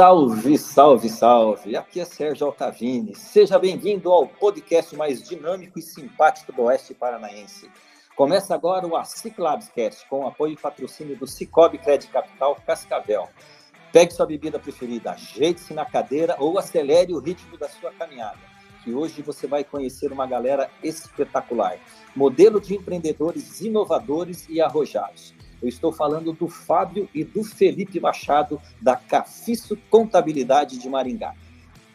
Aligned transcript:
Salve, 0.00 0.56
salve, 0.56 1.10
salve! 1.10 1.76
Aqui 1.76 2.00
é 2.00 2.06
Sérgio 2.06 2.46
Altavini. 2.46 3.14
Seja 3.14 3.58
bem-vindo 3.58 4.10
ao 4.10 4.26
podcast 4.26 4.96
mais 4.96 5.22
dinâmico 5.28 5.78
e 5.78 5.82
simpático 5.82 6.50
do 6.52 6.62
Oeste 6.62 6.94
Paranaense. 6.94 7.70
Começa 8.16 8.54
agora 8.54 8.86
o 8.86 8.96
ASIC 8.96 9.38
Labscast, 9.38 10.08
com 10.08 10.26
apoio 10.26 10.54
e 10.54 10.56
patrocínio 10.56 11.18
do 11.18 11.26
Cicobi 11.26 11.76
Crédito 11.76 12.12
Capital 12.12 12.56
Cascavel. 12.66 13.28
Pegue 13.92 14.14
sua 14.14 14.24
bebida 14.24 14.58
preferida, 14.58 15.10
ajeite-se 15.10 15.74
na 15.74 15.84
cadeira 15.84 16.34
ou 16.38 16.58
acelere 16.58 17.12
o 17.12 17.18
ritmo 17.18 17.58
da 17.58 17.68
sua 17.68 17.92
caminhada, 17.92 18.40
que 18.82 18.94
hoje 18.94 19.20
você 19.20 19.46
vai 19.46 19.64
conhecer 19.64 20.10
uma 20.10 20.26
galera 20.26 20.70
espetacular. 20.82 21.78
Modelo 22.16 22.58
de 22.58 22.74
empreendedores 22.74 23.60
inovadores 23.60 24.48
e 24.48 24.62
arrojados 24.62 25.34
eu 25.62 25.68
estou 25.68 25.92
falando 25.92 26.32
do 26.32 26.48
Fábio 26.48 27.08
e 27.14 27.22
do 27.22 27.44
Felipe 27.44 28.00
Machado, 28.00 28.60
da 28.80 28.96
Cafiço 28.96 29.76
Contabilidade 29.90 30.78
de 30.78 30.88
Maringá. 30.88 31.34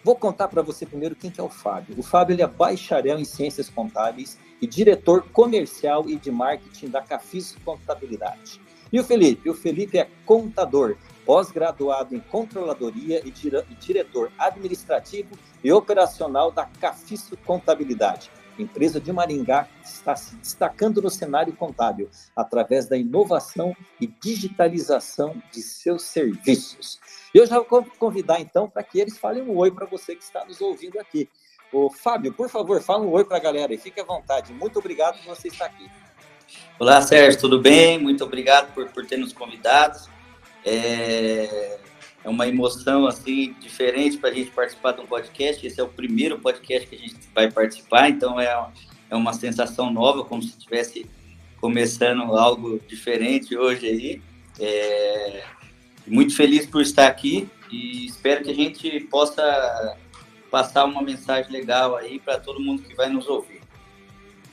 Vou 0.03 0.15
contar 0.15 0.47
para 0.47 0.61
você 0.61 0.85
primeiro 0.85 1.15
quem 1.15 1.31
que 1.31 1.41
é 1.41 1.43
o 1.43 1.49
Fábio. 1.49 1.95
O 1.97 2.03
Fábio 2.03 2.35
ele 2.35 2.43
é 2.43 2.47
bacharel 2.47 3.17
em 3.17 3.25
Ciências 3.25 3.69
Contábeis 3.69 4.37
e 4.61 4.67
diretor 4.67 5.23
comercial 5.31 6.07
e 6.07 6.15
de 6.15 6.29
marketing 6.29 6.89
da 6.89 7.01
Cafiço 7.01 7.59
Contabilidade. 7.65 8.61
E 8.93 8.99
o 8.99 9.03
Felipe? 9.03 9.49
O 9.49 9.55
Felipe 9.55 9.97
é 9.97 10.07
contador, 10.25 10.95
pós-graduado 11.25 12.15
em 12.15 12.19
controladoria 12.19 13.21
e 13.25 13.31
diretor 13.75 14.31
administrativo 14.37 15.35
e 15.63 15.71
operacional 15.71 16.51
da 16.51 16.65
Cafiço 16.65 17.35
Contabilidade 17.37 18.29
empresa 18.57 18.99
de 18.99 19.11
Maringá 19.11 19.67
está 19.83 20.15
se 20.15 20.35
destacando 20.35 21.01
no 21.01 21.09
cenário 21.09 21.53
contábil 21.55 22.09
através 22.35 22.87
da 22.87 22.97
inovação 22.97 23.75
e 23.99 24.07
digitalização 24.07 25.41
de 25.51 25.61
seus 25.61 26.03
serviços. 26.03 26.99
Eu 27.33 27.45
já 27.45 27.59
vou 27.59 27.85
convidar 27.97 28.39
então 28.39 28.69
para 28.69 28.83
que 28.83 28.99
eles 28.99 29.17
falem 29.17 29.43
um 29.43 29.57
oi 29.57 29.71
para 29.71 29.85
você 29.85 30.15
que 30.15 30.23
está 30.23 30.45
nos 30.45 30.61
ouvindo 30.61 30.99
aqui. 30.99 31.29
O 31.71 31.89
Fábio, 31.89 32.33
por 32.33 32.49
favor, 32.49 32.81
fala 32.81 33.03
um 33.03 33.11
oi 33.11 33.25
para 33.25 33.37
a 33.37 33.41
galera 33.41 33.73
e 33.73 33.77
fique 33.77 33.99
à 33.99 34.03
vontade. 34.03 34.53
Muito 34.53 34.79
obrigado 34.79 35.17
por 35.17 35.35
você 35.35 35.49
estar 35.49 35.65
aqui. 35.65 35.89
Olá, 36.79 37.01
Sérgio, 37.01 37.39
tudo 37.39 37.59
bem? 37.59 37.99
Muito 37.99 38.23
obrigado 38.23 38.73
por, 38.73 38.87
por 38.89 39.05
ter 39.05 39.17
nos 39.17 39.33
convidado. 39.33 39.99
É, 40.63 41.79
é 42.25 42.29
uma 42.29 42.47
emoção 42.47 43.05
assim 43.05 43.55
diferente 43.59 44.17
para 44.17 44.31
a 44.31 44.33
gente 44.33 44.49
participar 44.49 44.93
de 44.93 45.01
um 45.01 45.05
podcast. 45.05 45.65
Esse 45.65 45.79
é 45.79 45.83
o 45.83 45.87
primeiro 45.87 46.39
podcast 46.39 46.87
que 46.87 46.95
a 46.95 46.97
gente 46.97 47.15
vai 47.35 47.51
participar, 47.51 48.09
então 48.09 48.39
é, 48.39 48.47
é 49.11 49.15
uma 49.15 49.31
sensação 49.31 49.93
nova, 49.93 50.25
como 50.25 50.41
se 50.41 50.49
estivesse 50.49 51.05
começando 51.61 52.23
algo 52.35 52.81
diferente 52.87 53.55
hoje 53.55 53.85
aí. 53.85 54.21
É, 54.59 55.43
muito 56.07 56.35
feliz 56.35 56.65
por 56.65 56.81
estar 56.81 57.05
aqui 57.05 57.47
e 57.71 58.07
espero 58.07 58.43
que 58.43 58.49
a 58.49 58.55
gente 58.55 59.01
possa 59.01 59.95
passar 60.49 60.85
uma 60.85 61.03
mensagem 61.03 61.51
legal 61.51 61.95
aí 61.95 62.19
para 62.19 62.39
todo 62.39 62.59
mundo 62.59 62.81
que 62.81 62.95
vai 62.95 63.07
nos 63.07 63.27
ouvir. 63.27 63.61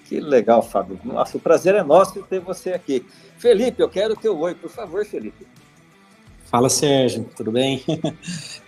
Que 0.04 0.20
legal, 0.20 0.62
Fábio. 0.62 1.00
Nossa, 1.02 1.38
o 1.38 1.40
prazer 1.40 1.74
é 1.74 1.82
nosso 1.82 2.22
ter 2.24 2.38
você 2.38 2.74
aqui. 2.74 3.02
Felipe, 3.38 3.80
eu 3.80 3.88
quero 3.88 4.12
o 4.12 4.16
teu 4.16 4.38
oi, 4.38 4.54
por 4.54 4.68
favor, 4.68 5.06
Felipe. 5.06 5.46
Fala 6.52 6.68
Sérgio, 6.68 7.26
tudo 7.34 7.50
bem? 7.50 7.82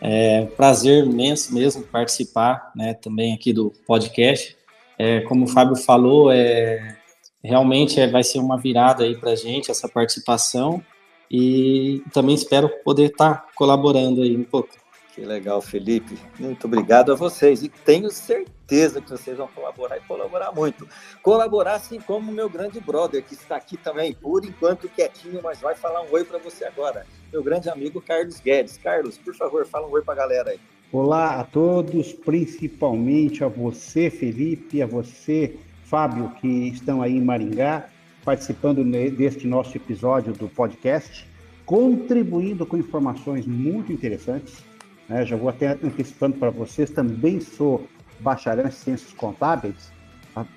É 0.06 0.44
prazer 0.44 1.04
imenso 1.04 1.54
mesmo 1.54 1.82
participar, 1.82 2.70
né, 2.76 2.92
também 2.92 3.32
aqui 3.32 3.54
do 3.54 3.72
podcast. 3.86 4.54
É, 4.98 5.20
como 5.20 5.46
o 5.46 5.48
Fábio 5.48 5.76
falou, 5.76 6.30
é, 6.30 6.98
realmente 7.42 7.98
é, 7.98 8.06
vai 8.06 8.22
ser 8.22 8.38
uma 8.38 8.58
virada 8.58 9.04
aí 9.04 9.16
para 9.16 9.30
a 9.30 9.36
gente 9.36 9.70
essa 9.70 9.88
participação 9.88 10.82
e 11.30 12.02
também 12.12 12.34
espero 12.34 12.68
poder 12.84 13.12
estar 13.12 13.34
tá 13.34 13.46
colaborando 13.54 14.20
aí 14.20 14.36
um 14.36 14.44
pouco. 14.44 14.68
Que 15.14 15.22
legal, 15.22 15.62
Felipe. 15.62 16.18
Muito 16.38 16.66
obrigado 16.66 17.10
a 17.10 17.14
vocês. 17.14 17.62
E 17.62 17.70
tenho 17.70 18.10
certeza 18.10 18.53
que 18.66 19.10
vocês 19.10 19.36
vão 19.36 19.48
colaborar 19.48 19.96
e 19.96 20.00
colaborar 20.00 20.52
muito. 20.52 20.88
Colaborar 21.22 21.74
assim 21.74 22.00
como 22.00 22.30
o 22.30 22.34
meu 22.34 22.48
grande 22.48 22.80
brother, 22.80 23.22
que 23.22 23.34
está 23.34 23.56
aqui 23.56 23.76
também, 23.76 24.12
por 24.12 24.44
enquanto 24.44 24.88
quietinho, 24.88 25.40
mas 25.42 25.60
vai 25.60 25.74
falar 25.74 26.02
um 26.02 26.12
oi 26.12 26.24
para 26.24 26.38
você 26.38 26.64
agora. 26.64 27.06
Meu 27.32 27.42
grande 27.42 27.68
amigo 27.68 28.00
Carlos 28.00 28.40
Guedes. 28.40 28.78
Carlos, 28.78 29.18
por 29.18 29.34
favor, 29.34 29.66
fala 29.66 29.86
um 29.86 29.90
oi 29.90 30.02
para 30.02 30.14
a 30.14 30.16
galera 30.16 30.50
aí. 30.50 30.60
Olá 30.92 31.40
a 31.40 31.44
todos, 31.44 32.12
principalmente 32.12 33.42
a 33.42 33.48
você, 33.48 34.08
Felipe, 34.10 34.80
a 34.80 34.86
você, 34.86 35.56
Fábio, 35.84 36.30
que 36.40 36.68
estão 36.68 37.02
aí 37.02 37.16
em 37.16 37.20
Maringá, 37.20 37.88
participando 38.24 38.84
deste 39.10 39.46
nosso 39.46 39.76
episódio 39.76 40.32
do 40.32 40.48
podcast, 40.48 41.28
contribuindo 41.66 42.64
com 42.64 42.76
informações 42.76 43.46
muito 43.46 43.92
interessantes 43.92 44.62
né? 45.08 45.24
Já 45.24 45.36
vou 45.36 45.48
até 45.48 45.68
antecipando 45.68 46.36
para 46.36 46.50
vocês, 46.50 46.90
também 46.90 47.40
sou 47.40 47.86
bacharel 48.20 48.66
em 48.66 48.70
ciências 48.70 49.12
contábeis, 49.12 49.92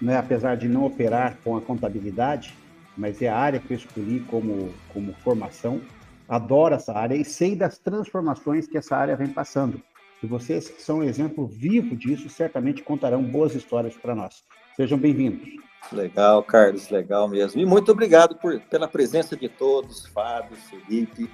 né? 0.02 0.18
apesar 0.18 0.56
de 0.56 0.68
não 0.68 0.86
operar 0.86 1.38
com 1.44 1.56
a 1.56 1.62
contabilidade, 1.62 2.56
mas 2.96 3.22
é 3.22 3.28
a 3.28 3.38
área 3.38 3.60
que 3.60 3.74
eu 3.74 3.78
escolhi 3.78 4.22
como, 4.22 4.74
como 4.94 5.14
formação. 5.24 5.82
Adoro 6.28 6.76
essa 6.76 6.94
área 6.94 7.16
e 7.16 7.24
sei 7.24 7.56
das 7.56 7.78
transformações 7.78 8.68
que 8.68 8.78
essa 8.78 8.96
área 8.96 9.16
vem 9.16 9.28
passando. 9.28 9.82
E 10.22 10.26
vocês 10.26 10.68
que 10.68 10.82
são 10.82 11.00
um 11.00 11.04
exemplo 11.04 11.46
vivo 11.46 11.96
disso, 11.96 12.28
certamente 12.28 12.82
contarão 12.82 13.24
boas 13.24 13.54
histórias 13.54 13.96
para 13.96 14.16
nós. 14.16 14.44
Sejam 14.76 14.98
bem-vindos. 14.98 15.48
Legal, 15.92 16.44
Carlos, 16.44 16.90
legal 16.90 17.28
mesmo. 17.28 17.62
E 17.62 17.66
muito 17.66 17.92
obrigado 17.92 18.36
por, 18.36 18.60
pela 18.62 18.88
presença 18.88 19.38
de 19.38 19.48
todos, 19.48 20.08
Fábio, 20.08 20.58
Felipe, 20.58 21.30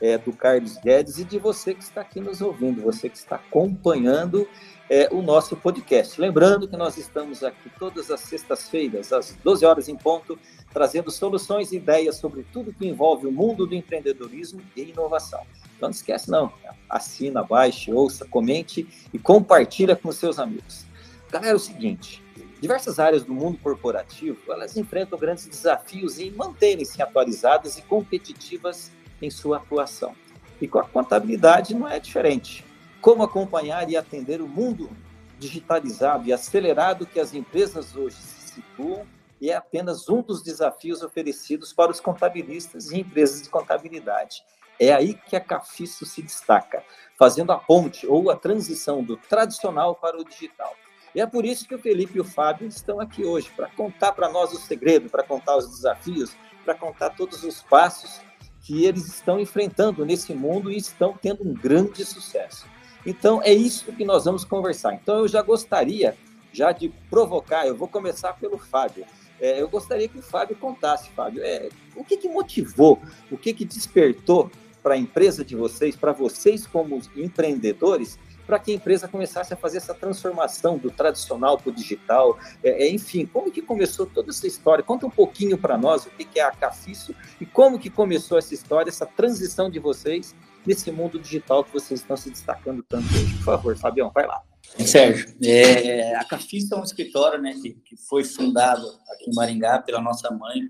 é, 0.00 0.18
do 0.18 0.32
Carlos 0.32 0.76
Guedes 0.78 1.18
e 1.18 1.24
de 1.24 1.38
você 1.38 1.74
que 1.74 1.82
está 1.82 2.00
aqui 2.00 2.20
nos 2.20 2.40
ouvindo, 2.40 2.82
você 2.82 3.08
que 3.08 3.16
está 3.16 3.36
acompanhando 3.36 4.48
é, 4.88 5.08
o 5.10 5.22
nosso 5.22 5.56
podcast. 5.56 6.20
Lembrando 6.20 6.68
que 6.68 6.76
nós 6.76 6.96
estamos 6.96 7.42
aqui 7.42 7.70
todas 7.78 8.10
as 8.10 8.20
sextas-feiras, 8.20 9.12
às 9.12 9.34
12 9.42 9.64
horas 9.64 9.88
em 9.88 9.96
ponto, 9.96 10.38
trazendo 10.72 11.10
soluções 11.10 11.72
e 11.72 11.76
ideias 11.76 12.16
sobre 12.16 12.44
tudo 12.52 12.72
que 12.72 12.86
envolve 12.86 13.26
o 13.26 13.32
mundo 13.32 13.66
do 13.66 13.74
empreendedorismo 13.74 14.60
e 14.76 14.82
inovação. 14.82 15.40
Então 15.76 15.88
não 15.88 15.90
esquece 15.90 16.30
não, 16.30 16.52
assina, 16.88 17.42
baixe, 17.42 17.92
ouça, 17.92 18.24
comente 18.24 18.86
e 19.12 19.18
compartilha 19.18 19.96
com 19.96 20.12
seus 20.12 20.38
amigos. 20.38 20.84
Galera, 21.30 21.52
é 21.52 21.54
o 21.54 21.58
seguinte, 21.58 22.22
diversas 22.60 22.98
áreas 22.98 23.24
do 23.24 23.34
mundo 23.34 23.58
corporativo, 23.58 24.38
elas 24.52 24.76
enfrentam 24.76 25.18
grandes 25.18 25.46
desafios 25.46 26.18
em 26.18 26.30
manterem-se 26.30 27.02
atualizadas 27.02 27.76
e 27.78 27.82
competitivas 27.82 28.92
em 29.24 29.30
sua 29.30 29.56
atuação. 29.58 30.14
E 30.60 30.68
com 30.68 30.78
a 30.78 30.84
contabilidade 30.84 31.74
não 31.74 31.88
é 31.88 31.98
diferente. 31.98 32.64
Como 33.00 33.22
acompanhar 33.22 33.88
e 33.90 33.96
atender 33.96 34.40
o 34.40 34.48
mundo 34.48 34.90
digitalizado 35.38 36.26
e 36.26 36.32
acelerado 36.32 37.06
que 37.06 37.20
as 37.20 37.34
empresas 37.34 37.94
hoje 37.96 38.16
se 38.16 38.54
situam 38.54 39.06
e 39.40 39.50
é 39.50 39.56
apenas 39.56 40.08
um 40.08 40.22
dos 40.22 40.42
desafios 40.42 41.02
oferecidos 41.02 41.72
para 41.72 41.90
os 41.90 42.00
contabilistas 42.00 42.90
e 42.90 43.00
empresas 43.00 43.42
de 43.42 43.48
contabilidade. 43.48 44.44
É 44.78 44.92
aí 44.92 45.14
que 45.14 45.36
a 45.36 45.40
Cafiço 45.40 46.06
se 46.06 46.22
destaca, 46.22 46.82
fazendo 47.18 47.52
a 47.52 47.58
ponte 47.58 48.06
ou 48.06 48.30
a 48.30 48.36
transição 48.36 49.02
do 49.02 49.16
tradicional 49.16 49.94
para 49.94 50.18
o 50.18 50.24
digital. 50.24 50.74
E 51.14 51.20
é 51.20 51.26
por 51.26 51.44
isso 51.44 51.68
que 51.68 51.74
o 51.74 51.78
Felipe 51.78 52.16
e 52.16 52.20
o 52.20 52.24
Fábio 52.24 52.66
estão 52.66 52.98
aqui 52.98 53.24
hoje, 53.24 53.50
para 53.54 53.68
contar 53.68 54.12
para 54.12 54.28
nós 54.28 54.52
o 54.52 54.58
segredo, 54.58 55.08
para 55.08 55.22
contar 55.22 55.56
os 55.56 55.68
desafios, 55.68 56.34
para 56.64 56.74
contar 56.74 57.10
todos 57.10 57.44
os 57.44 57.62
passos 57.62 58.20
que 58.64 58.84
eles 58.84 59.06
estão 59.06 59.38
enfrentando 59.38 60.04
nesse 60.06 60.34
mundo 60.34 60.72
e 60.72 60.76
estão 60.78 61.14
tendo 61.20 61.46
um 61.46 61.52
grande 61.52 62.02
sucesso. 62.04 62.66
Então, 63.04 63.42
é 63.42 63.52
isso 63.52 63.92
que 63.92 64.04
nós 64.06 64.24
vamos 64.24 64.42
conversar. 64.42 64.94
Então, 64.94 65.18
eu 65.18 65.28
já 65.28 65.42
gostaria 65.42 66.16
já 66.50 66.72
de 66.72 66.88
provocar, 67.10 67.66
eu 67.66 67.76
vou 67.76 67.86
começar 67.86 68.32
pelo 68.32 68.56
Fábio. 68.58 69.04
É, 69.38 69.60
eu 69.60 69.68
gostaria 69.68 70.08
que 70.08 70.18
o 70.18 70.22
Fábio 70.22 70.56
contasse, 70.56 71.10
Fábio, 71.10 71.42
é, 71.44 71.68
o 71.94 72.02
que, 72.02 72.16
que 72.16 72.28
motivou, 72.28 73.02
o 73.30 73.36
que, 73.36 73.52
que 73.52 73.66
despertou 73.66 74.50
para 74.82 74.94
a 74.94 74.98
empresa 74.98 75.44
de 75.44 75.54
vocês, 75.54 75.94
para 75.94 76.12
vocês 76.12 76.66
como 76.66 77.02
empreendedores, 77.16 78.18
para 78.46 78.58
que 78.58 78.72
a 78.72 78.74
empresa 78.74 79.08
começasse 79.08 79.52
a 79.52 79.56
fazer 79.56 79.78
essa 79.78 79.94
transformação 79.94 80.78
do 80.78 80.90
tradicional 80.90 81.58
para 81.58 81.70
o 81.70 81.72
digital. 81.72 82.38
É, 82.62 82.84
é, 82.84 82.90
enfim, 82.90 83.26
como 83.26 83.50
que 83.50 83.62
começou 83.62 84.06
toda 84.06 84.30
essa 84.30 84.46
história? 84.46 84.84
Conta 84.84 85.06
um 85.06 85.10
pouquinho 85.10 85.56
para 85.58 85.76
nós 85.76 86.06
o 86.06 86.10
que, 86.10 86.24
que 86.24 86.38
é 86.38 86.42
a 86.42 86.50
Cafiço 86.50 87.14
e 87.40 87.46
como 87.46 87.78
que 87.78 87.90
começou 87.90 88.38
essa 88.38 88.54
história, 88.54 88.88
essa 88.88 89.06
transição 89.06 89.70
de 89.70 89.78
vocês 89.78 90.34
nesse 90.66 90.90
mundo 90.90 91.18
digital 91.18 91.64
que 91.64 91.72
vocês 91.72 92.00
estão 92.00 92.16
se 92.16 92.30
destacando 92.30 92.82
tanto 92.82 93.06
hoje. 93.14 93.34
Por 93.36 93.44
favor, 93.44 93.76
Fabião, 93.76 94.10
vai 94.12 94.26
lá. 94.26 94.42
Sérgio, 94.78 95.36
é, 95.42 96.16
a 96.16 96.24
Cafista 96.24 96.74
é 96.74 96.78
um 96.78 96.84
escritório 96.84 97.40
né, 97.40 97.54
que, 97.60 97.74
que, 97.74 97.96
foi 98.08 98.24
fundado 98.24 98.86
aqui 99.12 99.30
em 99.30 99.34
Maringá 99.34 99.78
pela 99.80 100.00
nossa 100.00 100.30
mãe, 100.30 100.62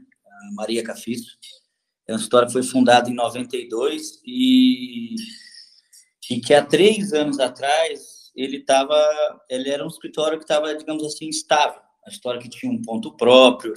Maria 0.55 0.83
Cafisto. 0.83 1.39
É 2.07 2.13
um 2.13 2.17
escritório 2.17 2.49
que 2.49 2.53
foi 2.53 2.63
fundado 2.63 3.09
em 3.09 3.15
92 3.15 4.21
e, 4.27 5.15
e 6.31 6.41
que 6.41 6.55
há 6.55 6.65
três 6.65 7.13
anos 7.13 7.39
atrás 7.39 8.31
ele 8.35 8.59
estava, 8.59 8.97
ele 9.49 9.71
era 9.71 9.85
um 9.85 9.89
escritório 9.89 10.39
que 10.39 10.45
estava, 10.45 10.75
digamos 10.75 11.05
assim, 11.05 11.29
estável. 11.29 11.81
A 12.07 12.11
história 12.11 12.41
que 12.41 12.49
tinha 12.49 12.71
um 12.71 12.83
ponto 12.83 13.17
próprio, 13.17 13.75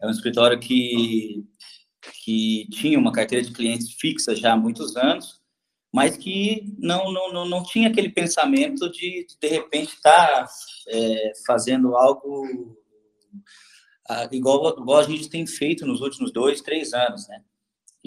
é 0.00 0.06
um 0.06 0.10
escritório 0.10 0.58
que, 0.58 1.44
que 2.24 2.66
tinha 2.70 2.98
uma 2.98 3.12
carteira 3.12 3.44
de 3.44 3.52
clientes 3.52 3.92
fixa 3.94 4.34
já 4.34 4.52
há 4.52 4.56
muitos 4.56 4.96
anos 4.96 5.38
mas 5.92 6.16
que 6.16 6.74
não, 6.78 7.10
não, 7.12 7.32
não, 7.32 7.48
não 7.48 7.62
tinha 7.62 7.88
aquele 7.88 8.10
pensamento 8.10 8.90
de, 8.90 9.26
de, 9.40 9.48
repente, 9.48 9.94
estar 9.94 10.44
tá, 10.44 10.48
é, 10.88 11.32
fazendo 11.46 11.96
algo 11.96 12.76
igual, 14.30 14.78
igual 14.78 14.98
a 14.98 15.04
gente 15.04 15.28
tem 15.28 15.46
feito 15.46 15.86
nos 15.86 16.00
últimos 16.00 16.32
dois, 16.32 16.60
três 16.60 16.92
anos, 16.92 17.26
né? 17.28 17.42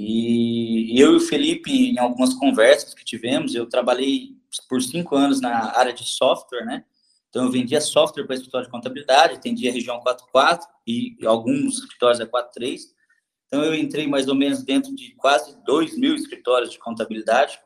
E 0.03 0.99
eu 0.99 1.13
e 1.13 1.15
o 1.17 1.19
Felipe, 1.19 1.71
em 1.71 1.99
algumas 1.99 2.33
conversas 2.33 2.93
que 2.93 3.05
tivemos, 3.05 3.53
eu 3.53 3.67
trabalhei 3.67 4.35
por 4.67 4.81
cinco 4.81 5.15
anos 5.15 5.39
na 5.39 5.77
área 5.77 5.93
de 5.93 6.03
software, 6.03 6.65
né? 6.65 6.83
Então, 7.29 7.45
eu 7.45 7.51
vendia 7.51 7.79
software 7.79 8.25
para 8.25 8.35
escritório 8.35 8.65
de 8.65 8.71
contabilidade, 8.71 9.35
atendia 9.35 9.69
a 9.69 9.73
região 9.73 10.01
4.4 10.01 10.61
e 10.85 11.17
alguns 11.25 11.79
escritórios 11.79 12.19
da 12.19 12.27
4.3. 12.27 12.79
Então, 13.47 13.63
eu 13.63 13.73
entrei 13.73 14.07
mais 14.07 14.27
ou 14.27 14.35
menos 14.35 14.63
dentro 14.63 14.93
de 14.93 15.15
quase 15.15 15.55
2 15.65 15.97
mil 15.97 16.15
escritórios 16.15 16.71
de 16.71 16.79
contabilidade 16.79 17.59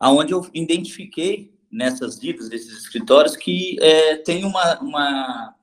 aonde 0.00 0.32
eu 0.32 0.48
identifiquei 0.54 1.54
nessas 1.70 2.18
vidas 2.18 2.48
desses 2.48 2.78
escritórios 2.78 3.36
que 3.36 3.76
é, 3.80 4.16
tem 4.16 4.44
uma, 4.44 4.80
uma, 4.80 5.54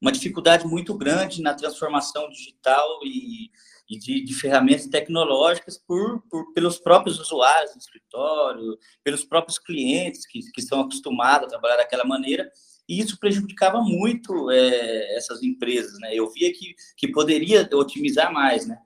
uma, 0.00 0.12
dificuldade 0.12 0.66
muito 0.66 0.94
grande 0.94 1.42
na 1.42 1.54
transformação 1.54 2.28
digital 2.30 3.00
e, 3.04 3.50
e 3.88 3.98
de, 3.98 4.24
de, 4.24 4.34
ferramentas 4.34 4.86
tecnológicas 4.86 5.78
por, 5.78 6.22
por, 6.30 6.52
pelos 6.52 6.78
próprios 6.78 7.18
usuários 7.18 7.72
do 7.72 7.78
escritório, 7.78 8.78
pelos 9.02 9.24
próprios 9.24 9.58
clientes 9.58 10.26
que, 10.26 10.40
que 10.52 10.60
estão 10.60 10.80
acostumados 10.80 11.46
a 11.46 11.50
trabalhar 11.50 11.76
daquela 11.76 12.04
maneira, 12.04 12.50
e 12.88 13.00
isso 13.00 13.18
prejudicava 13.18 13.80
muito 13.82 14.50
é, 14.50 15.16
essas 15.16 15.42
empresas, 15.42 15.98
né? 15.98 16.14
Eu 16.14 16.30
via 16.30 16.52
que, 16.52 16.74
que 16.96 17.08
poderia 17.08 17.68
otimizar 17.72 18.32
mais, 18.32 18.66
né? 18.66 18.78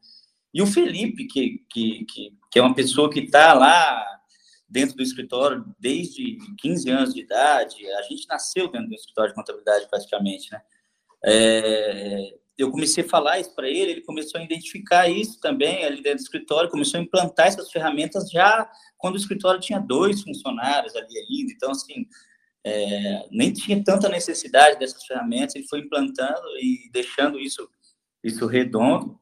E 0.53 0.62
o 0.62 0.67
Felipe, 0.67 1.27
que, 1.27 1.65
que, 1.71 2.05
que, 2.07 2.33
que 2.51 2.59
é 2.59 2.62
uma 2.62 2.75
pessoa 2.75 3.11
que 3.11 3.21
está 3.21 3.53
lá 3.53 4.05
dentro 4.69 4.97
do 4.97 5.03
escritório 5.03 5.65
desde 5.79 6.39
15 6.59 6.91
anos 6.91 7.15
de 7.15 7.21
idade. 7.21 7.87
A 7.93 8.03
gente 8.03 8.27
nasceu 8.29 8.71
dentro 8.71 8.89
do 8.89 8.95
escritório 8.95 9.31
de 9.31 9.35
contabilidade 9.35 9.89
praticamente, 9.89 10.51
né? 10.51 10.61
É, 11.25 12.35
eu 12.57 12.71
comecei 12.71 13.05
a 13.05 13.09
falar 13.09 13.41
isso 13.41 13.55
para 13.55 13.69
ele, 13.69 13.93
ele 13.93 14.01
começou 14.03 14.41
a 14.41 14.45
identificar 14.45 15.09
isso 15.09 15.41
também 15.41 15.85
ali 15.85 16.03
dentro 16.03 16.19
do 16.19 16.23
escritório, 16.23 16.71
começou 16.71 17.01
a 17.01 17.03
implantar 17.03 17.47
essas 17.47 17.71
ferramentas 17.71 18.31
já 18.31 18.71
quando 18.99 19.15
o 19.15 19.19
escritório 19.19 19.61
tinha 19.61 19.81
dois 19.81 20.23
funcionários 20.23 20.95
ali 20.95 21.19
ainda. 21.19 21.53
Então, 21.53 21.71
assim, 21.71 22.07
é, 22.65 23.27
nem 23.31 23.53
tinha 23.53 23.83
tanta 23.83 24.09
necessidade 24.09 24.79
dessas 24.79 25.05
ferramentas, 25.07 25.55
ele 25.55 25.67
foi 25.69 25.81
implantando 25.81 26.47
e 26.61 26.91
deixando 26.93 27.41
isso, 27.41 27.69
isso 28.23 28.47
redondo. 28.47 29.19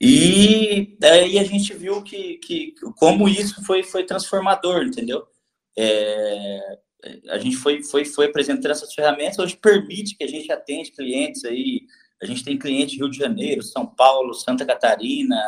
E 0.00 0.96
aí 1.02 1.38
a 1.38 1.44
gente 1.44 1.74
viu 1.74 2.02
que, 2.02 2.38
que 2.38 2.74
como 2.96 3.28
isso 3.28 3.62
foi, 3.64 3.82
foi 3.82 4.04
transformador, 4.04 4.82
entendeu? 4.82 5.26
É, 5.76 6.78
a 7.28 7.38
gente 7.38 7.56
foi, 7.56 7.82
foi, 7.82 8.04
foi 8.04 8.26
apresentando 8.26 8.70
essas 8.70 8.92
ferramentas, 8.92 9.38
hoje 9.38 9.56
permite 9.56 10.16
que 10.16 10.24
a 10.24 10.28
gente 10.28 10.50
atende 10.52 10.92
clientes 10.92 11.44
aí, 11.44 11.82
a 12.22 12.26
gente 12.26 12.44
tem 12.44 12.58
cliente 12.58 12.96
Rio 12.96 13.10
de 13.10 13.16
Janeiro, 13.16 13.62
São 13.62 13.86
Paulo, 13.86 14.34
Santa 14.34 14.64
Catarina, 14.66 15.40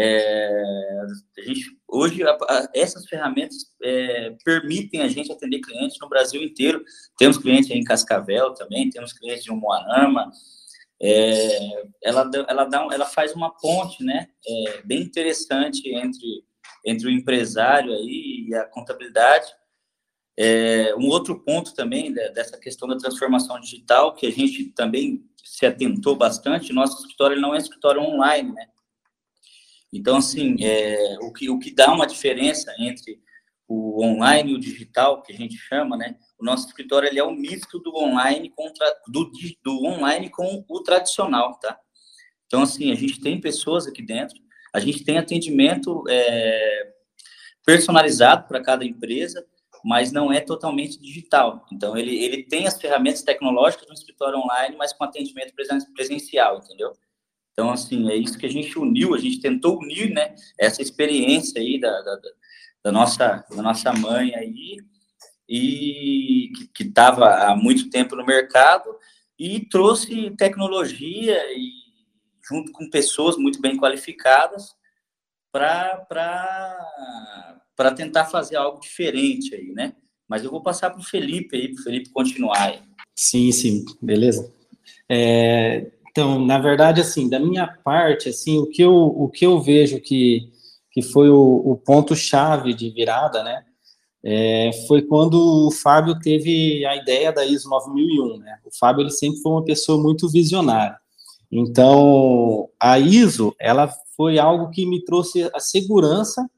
é, 0.00 0.62
a 1.38 1.42
gente, 1.42 1.76
hoje 1.88 2.22
a, 2.22 2.30
a, 2.30 2.68
essas 2.72 3.04
ferramentas 3.06 3.56
é, 3.82 4.36
permitem 4.44 5.02
a 5.02 5.08
gente 5.08 5.32
atender 5.32 5.60
clientes 5.60 5.98
no 6.00 6.08
Brasil 6.08 6.40
inteiro, 6.42 6.84
temos 7.18 7.36
clientes 7.36 7.68
em 7.70 7.82
Cascavel 7.82 8.54
também, 8.54 8.90
temos 8.90 9.12
clientes 9.12 9.46
em 9.46 9.56
Moarama, 9.56 10.30
é, 11.00 11.82
ela, 12.02 12.30
ela, 12.48 12.64
dá, 12.64 12.88
ela 12.92 13.06
faz 13.06 13.34
uma 13.34 13.50
ponte, 13.56 14.02
né, 14.04 14.28
é, 14.46 14.82
bem 14.82 15.02
interessante 15.02 15.88
entre, 15.88 16.44
entre 16.84 17.06
o 17.06 17.10
empresário 17.10 17.92
aí 17.92 18.46
e 18.48 18.54
a 18.54 18.64
contabilidade. 18.66 19.46
É, 20.40 20.94
um 20.94 21.08
outro 21.08 21.40
ponto 21.40 21.74
também 21.74 22.12
dessa 22.12 22.56
questão 22.56 22.86
da 22.86 22.96
transformação 22.96 23.58
digital, 23.58 24.14
que 24.14 24.24
a 24.24 24.30
gente 24.30 24.66
também 24.66 25.28
se 25.42 25.66
atentou 25.66 26.14
bastante, 26.14 26.72
nosso 26.72 27.00
escritório 27.00 27.40
não 27.40 27.56
é 27.56 27.58
escritório 27.58 28.00
online, 28.00 28.52
né? 28.52 28.68
Então, 29.92 30.18
assim, 30.18 30.54
é, 30.62 31.16
o, 31.22 31.32
que, 31.32 31.50
o 31.50 31.58
que 31.58 31.72
dá 31.72 31.92
uma 31.92 32.06
diferença 32.06 32.72
entre 32.78 33.20
o 33.66 34.04
online 34.04 34.52
e 34.52 34.54
o 34.54 34.60
digital, 34.60 35.22
que 35.22 35.32
a 35.32 35.36
gente 35.36 35.56
chama, 35.56 35.96
né? 35.96 36.16
O 36.38 36.44
nosso 36.44 36.68
escritório 36.68 37.08
ele 37.08 37.18
é 37.18 37.24
um 37.24 37.34
misto 37.34 37.80
do 37.80 37.96
online 37.96 38.52
com 38.54 38.72
do, 39.08 39.32
do 39.64 39.84
online 39.84 40.30
com 40.30 40.64
o 40.68 40.82
tradicional, 40.84 41.58
tá? 41.58 41.76
Então, 42.46 42.62
assim, 42.62 42.92
a 42.92 42.94
gente 42.94 43.20
tem 43.20 43.40
pessoas 43.40 43.88
aqui 43.88 44.02
dentro, 44.02 44.38
a 44.72 44.78
gente 44.78 45.02
tem 45.02 45.18
atendimento 45.18 46.04
é, 46.08 46.92
personalizado 47.66 48.46
para 48.46 48.62
cada 48.62 48.84
empresa, 48.84 49.44
mas 49.84 50.12
não 50.12 50.32
é 50.32 50.40
totalmente 50.40 51.00
digital. 51.00 51.64
Então, 51.72 51.96
ele, 51.96 52.16
ele 52.22 52.42
tem 52.42 52.66
as 52.66 52.80
ferramentas 52.80 53.22
tecnológicas 53.22 53.88
no 53.88 53.94
escritório 53.94 54.38
online, 54.38 54.76
mas 54.76 54.92
com 54.92 55.04
atendimento 55.04 55.52
presencial, 55.94 56.58
entendeu? 56.58 56.92
Então, 57.52 57.70
assim, 57.70 58.08
é 58.10 58.14
isso 58.14 58.38
que 58.38 58.46
a 58.46 58.50
gente 58.50 58.78
uniu, 58.78 59.14
a 59.14 59.18
gente 59.18 59.40
tentou 59.40 59.78
unir, 59.78 60.10
né, 60.10 60.34
essa 60.58 60.80
experiência 60.80 61.60
aí 61.60 61.80
da, 61.80 61.90
da, 62.02 62.20
da 62.84 62.92
nossa, 62.92 63.44
da 63.50 63.62
nossa 63.62 63.92
mãe 63.92 64.34
aí, 64.34 64.76
e 65.48 66.52
que 66.74 66.84
estava 66.84 67.26
há 67.46 67.56
muito 67.56 67.88
tempo 67.88 68.14
no 68.14 68.24
mercado 68.24 68.94
e 69.38 69.60
trouxe 69.66 70.30
tecnologia 70.36 71.36
e 71.56 71.70
junto 72.46 72.70
com 72.72 72.90
pessoas 72.90 73.36
muito 73.36 73.60
bem 73.60 73.76
qualificadas 73.76 74.74
para 75.50 76.06
para 77.78 77.92
tentar 77.92 78.26
fazer 78.26 78.56
algo 78.56 78.80
diferente 78.80 79.54
aí, 79.54 79.72
né? 79.72 79.94
Mas 80.28 80.44
eu 80.44 80.50
vou 80.50 80.60
passar 80.60 80.90
para 80.90 81.00
o 81.00 81.04
Felipe 81.04 81.56
aí, 81.56 81.68
para 81.72 81.80
o 81.80 81.84
Felipe 81.84 82.10
continuar 82.10 82.60
aí. 82.60 82.80
Sim, 83.14 83.50
sim, 83.52 83.84
beleza. 84.02 84.52
É, 85.08 85.90
então, 86.10 86.44
na 86.44 86.58
verdade, 86.58 87.00
assim, 87.00 87.28
da 87.28 87.38
minha 87.38 87.66
parte, 87.66 88.28
assim, 88.28 88.58
o 88.58 88.66
que 88.66 88.82
eu, 88.82 88.92
o 88.92 89.30
que 89.30 89.46
eu 89.46 89.58
vejo 89.60 90.00
que, 90.00 90.50
que 90.92 91.00
foi 91.00 91.30
o, 91.30 91.62
o 91.64 91.76
ponto-chave 91.76 92.74
de 92.74 92.90
virada, 92.90 93.42
né? 93.42 93.64
é, 94.24 94.70
foi 94.86 95.02
quando 95.02 95.66
o 95.66 95.70
Fábio 95.70 96.18
teve 96.18 96.84
a 96.84 96.96
ideia 96.96 97.32
da 97.32 97.44
ISO 97.44 97.68
9001. 97.68 98.38
Né? 98.38 98.58
O 98.64 98.76
Fábio 98.76 99.02
ele 99.02 99.10
sempre 99.10 99.40
foi 99.40 99.52
uma 99.52 99.64
pessoa 99.64 100.02
muito 100.02 100.28
visionária. 100.28 100.96
Então, 101.50 102.68
a 102.80 102.98
ISO 102.98 103.54
ela 103.58 103.90
foi 104.16 104.38
algo 104.38 104.70
que 104.70 104.84
me 104.84 105.02
trouxe 105.04 105.48
a 105.54 105.60
segurança 105.60 106.48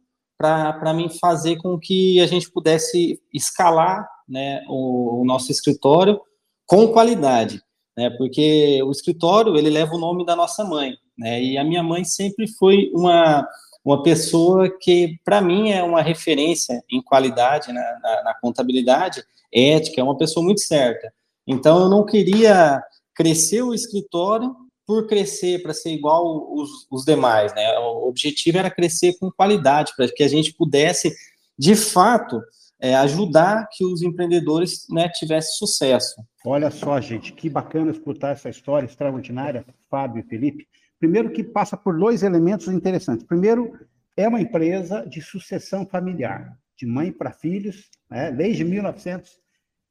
para 0.40 0.94
mim 0.94 1.10
fazer 1.10 1.56
com 1.56 1.78
que 1.78 2.18
a 2.18 2.26
gente 2.26 2.50
pudesse 2.50 3.20
escalar 3.32 4.08
né, 4.26 4.64
o, 4.68 5.20
o 5.20 5.24
nosso 5.26 5.52
escritório 5.52 6.18
com 6.66 6.88
qualidade, 6.88 7.60
né, 7.94 8.08
porque 8.16 8.82
o 8.82 8.90
escritório 8.90 9.56
ele 9.58 9.68
leva 9.68 9.94
o 9.94 9.98
nome 9.98 10.24
da 10.24 10.34
nossa 10.34 10.64
mãe, 10.64 10.94
né, 11.18 11.42
e 11.42 11.58
a 11.58 11.64
minha 11.64 11.82
mãe 11.82 12.04
sempre 12.04 12.48
foi 12.48 12.90
uma 12.94 13.46
uma 13.82 14.02
pessoa 14.02 14.68
que, 14.78 15.18
para 15.24 15.40
mim, 15.40 15.70
é 15.70 15.82
uma 15.82 16.02
referência 16.02 16.84
em 16.92 17.00
qualidade 17.00 17.72
na, 17.72 17.98
na, 18.02 18.22
na, 18.24 18.34
contabilidade, 18.34 19.24
ética, 19.50 20.02
é 20.02 20.04
uma 20.04 20.18
pessoa 20.18 20.44
muito 20.44 20.60
certa. 20.60 21.10
Então, 21.46 21.80
eu 21.80 21.88
não 21.88 22.04
queria 22.04 22.78
crescer 23.14 23.62
o 23.62 23.72
escritório 23.72 24.54
por 24.90 25.06
crescer, 25.06 25.62
para 25.62 25.72
ser 25.72 25.90
igual 25.92 26.52
os, 26.52 26.84
os 26.90 27.04
demais, 27.04 27.54
né? 27.54 27.78
O 27.78 28.08
objetivo 28.08 28.58
era 28.58 28.68
crescer 28.68 29.16
com 29.20 29.30
qualidade, 29.30 29.92
para 29.96 30.08
que 30.08 30.24
a 30.24 30.26
gente 30.26 30.52
pudesse, 30.52 31.14
de 31.56 31.76
fato, 31.76 32.42
é, 32.80 32.96
ajudar 32.96 33.68
que 33.70 33.84
os 33.84 34.02
empreendedores 34.02 34.88
né, 34.90 35.08
tivessem 35.08 35.54
sucesso. 35.54 36.16
Olha 36.44 36.72
só, 36.72 37.00
gente, 37.00 37.32
que 37.32 37.48
bacana 37.48 37.92
escutar 37.92 38.30
essa 38.30 38.48
história 38.48 38.84
extraordinária, 38.84 39.64
Fábio 39.88 40.24
e 40.24 40.28
Felipe. 40.28 40.66
Primeiro 40.98 41.30
que 41.30 41.44
passa 41.44 41.76
por 41.76 41.96
dois 41.96 42.24
elementos 42.24 42.66
interessantes. 42.66 43.24
Primeiro, 43.24 43.78
é 44.16 44.26
uma 44.26 44.40
empresa 44.40 45.06
de 45.06 45.22
sucessão 45.22 45.86
familiar, 45.86 46.58
de 46.76 46.84
mãe 46.84 47.12
para 47.12 47.30
filhos, 47.30 47.88
né, 48.10 48.32
desde 48.32 48.64
1900, 48.64 49.38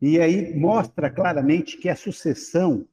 e 0.01 0.19
aí 0.19 0.53
mostra 0.59 1.09
claramente 1.09 1.77
que 1.77 1.87
a 1.87 1.95
sucessão 1.95 2.85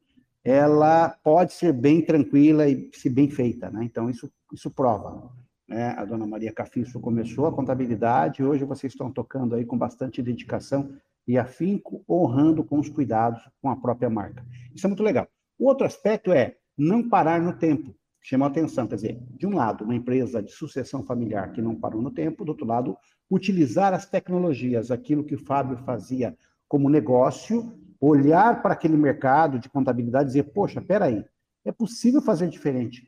ela 0.47 1.09
pode 1.25 1.53
ser 1.55 1.73
bem 1.73 2.00
tranquila 2.00 2.69
e 2.69 2.88
se 2.93 3.11
bem 3.11 3.29
feita, 3.29 3.69
né? 3.69 3.83
Então 3.83 4.09
isso 4.09 4.31
isso 4.53 4.71
prova. 4.71 5.29
Né? 5.69 5.88
A 5.99 6.05
dona 6.05 6.25
Maria 6.25 6.53
Cafisso 6.53 7.00
começou 7.00 7.47
a 7.47 7.53
contabilidade, 7.53 8.45
hoje 8.45 8.65
vocês 8.65 8.93
estão 8.93 9.11
tocando 9.11 9.57
aí 9.57 9.65
com 9.65 9.76
bastante 9.76 10.23
dedicação 10.23 10.97
e 11.26 11.37
afinco, 11.37 12.05
honrando 12.09 12.62
com 12.62 12.79
os 12.79 12.88
cuidados 12.88 13.43
com 13.61 13.69
a 13.69 13.75
própria 13.75 14.09
marca. 14.09 14.47
Isso 14.73 14.87
é 14.87 14.88
muito 14.88 15.03
legal. 15.03 15.26
O 15.59 15.67
outro 15.67 15.85
aspecto 15.85 16.33
é 16.33 16.55
não 16.79 17.09
parar 17.09 17.43
no 17.43 17.55
tempo. 17.55 17.93
Chama 18.23 18.47
a 18.47 18.49
atenção, 18.49 18.87
quer 18.87 18.95
dizer, 18.95 19.21
de 19.37 19.49
um 19.49 19.57
lado, 19.57 19.83
uma 19.83 19.97
empresa 19.97 20.41
de 20.41 20.53
sucessão 20.53 21.03
familiar 21.03 21.50
que 21.53 21.61
não 21.61 21.75
parou 21.75 22.00
no 22.00 22.12
tempo, 22.12 22.45
do 22.45 22.50
outro 22.50 22.67
lado, 22.67 22.97
utilizar 23.29 23.93
as 23.93 24.07
tecnologias, 24.09 24.93
aquilo 24.93 25.25
que 25.25 25.35
o 25.35 25.45
Fábio 25.45 25.76
fazia 25.79 26.37
como 26.69 26.88
negócio, 26.88 27.76
olhar 28.00 28.62
para 28.62 28.75
aquele 28.75 28.97
mercado 28.97 29.59
de 29.59 29.69
contabilidade 29.69 30.25
e 30.25 30.26
dizer, 30.29 30.45
poxa, 30.53 30.81
peraí, 30.81 31.25
é 31.65 31.73
possível 31.73 32.21
fazer 32.21 32.49
diferente, 32.49 33.07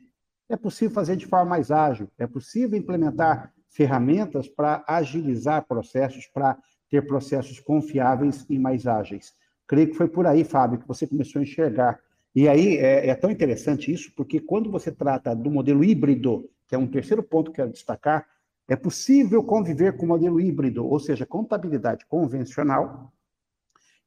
é 0.48 0.56
possível 0.56 0.94
fazer 0.94 1.16
de 1.16 1.26
forma 1.26 1.50
mais 1.50 1.70
ágil, 1.70 2.08
é 2.18 2.26
possível 2.26 2.78
implementar 2.78 3.52
ferramentas 3.68 4.48
para 4.48 4.84
agilizar 4.86 5.66
processos, 5.66 6.26
para 6.26 6.56
ter 6.90 7.06
processos 7.06 7.60
confiáveis 7.60 8.46
e 8.48 8.58
mais 8.58 8.86
ágeis. 8.86 9.34
Creio 9.66 9.88
que 9.88 9.96
foi 9.96 10.08
por 10.08 10.26
aí, 10.26 10.42
Fábio, 10.44 10.78
que 10.78 10.88
você 10.88 11.06
começou 11.06 11.40
a 11.40 11.42
enxergar. 11.42 12.00
E 12.34 12.48
aí 12.48 12.78
é, 12.78 13.08
é 13.08 13.14
tão 13.14 13.30
interessante 13.30 13.92
isso, 13.92 14.10
porque 14.16 14.40
quando 14.40 14.70
você 14.70 14.90
trata 14.90 15.36
do 15.36 15.50
modelo 15.50 15.84
híbrido, 15.84 16.48
que 16.66 16.74
é 16.74 16.78
um 16.78 16.86
terceiro 16.86 17.22
ponto 17.22 17.50
que 17.50 17.56
quero 17.56 17.70
destacar, 17.70 18.26
é 18.68 18.76
possível 18.76 19.42
conviver 19.42 19.96
com 19.96 20.04
o 20.04 20.08
modelo 20.08 20.40
híbrido, 20.40 20.86
ou 20.86 20.98
seja, 20.98 21.24
contabilidade 21.24 22.04
convencional, 22.06 23.12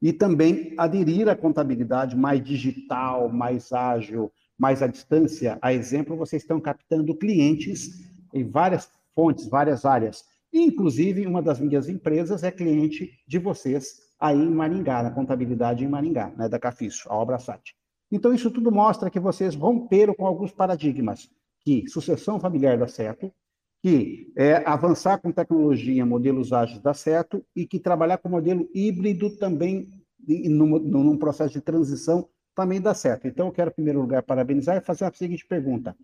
e 0.01 0.12
também 0.12 0.74
aderir 0.77 1.29
à 1.29 1.36
contabilidade 1.36 2.15
mais 2.15 2.43
digital, 2.43 3.29
mais 3.29 3.72
ágil, 3.72 4.31
mais 4.58 4.81
à 4.81 4.88
distância. 4.88 5.60
A 5.62 5.74
exemplo, 5.74 6.17
vocês 6.17 6.41
estão 6.41 6.60
captando 6.60 7.15
clientes 7.15 8.10
em 8.34 8.43
várias 8.50 8.89
fontes, 9.13 9.48
várias 9.48 9.86
áreas. 9.86 10.24
Inclusive, 10.51 11.25
uma 11.27 11.41
das 11.41 11.60
minhas 11.60 11.88
empresas 11.88 12.43
é 12.43 12.51
cliente 12.51 13.12
de 13.27 13.38
vocês 13.38 14.12
aí 14.20 14.38
em 14.38 14.51
Maringá, 14.51 15.01
na 15.03 15.12
contabilidade 15.12 15.84
em 15.84 15.88
Maringá, 15.88 16.31
né, 16.38 16.50
da 16.50 16.60
Cafiço, 16.60 17.10
a 17.10 17.15
Obra 17.15 17.39
Sat. 17.39 17.75
Então, 18.12 18.34
isso 18.34 18.51
tudo 18.51 18.72
mostra 18.72 19.10
que 19.10 19.20
vocês 19.20 19.55
romperam 19.55 20.13
com 20.13 20.25
alguns 20.25 20.51
paradigmas, 20.51 21.29
que 21.62 21.88
sucessão 21.88 22.39
familiar 22.39 22.77
dá 22.77 22.88
certo, 22.88 23.31
que 23.82 24.32
é, 24.36 24.58
avançar 24.66 25.18
com 25.20 25.32
tecnologia, 25.32 26.06
modelos 26.06 26.54
ágeis 26.54 26.80
dá 26.80 26.94
certo, 26.94 27.44
e 27.56 27.66
que 27.66 27.80
trabalhar 27.80 28.18
com 28.20 28.30
modelo 28.30 28.70
híbrido 28.74 29.30
também, 29.38 29.88
num, 30.28 30.78
num 30.80 31.18
processo 31.18 31.54
de 31.54 31.62
transição, 31.62 32.30
também 32.56 32.80
dá 32.80 32.94
certo. 32.94 33.28
Então, 33.28 33.48
eu 33.48 33.52
quero, 33.52 33.72
em 33.72 33.74
primeiro 33.74 34.00
lugar, 34.00 34.22
parabenizar 34.22 34.78
e 34.78 34.82
fazer 34.82 35.06
a 35.06 35.12
seguinte 35.12 35.48
pergunta. 35.48 35.96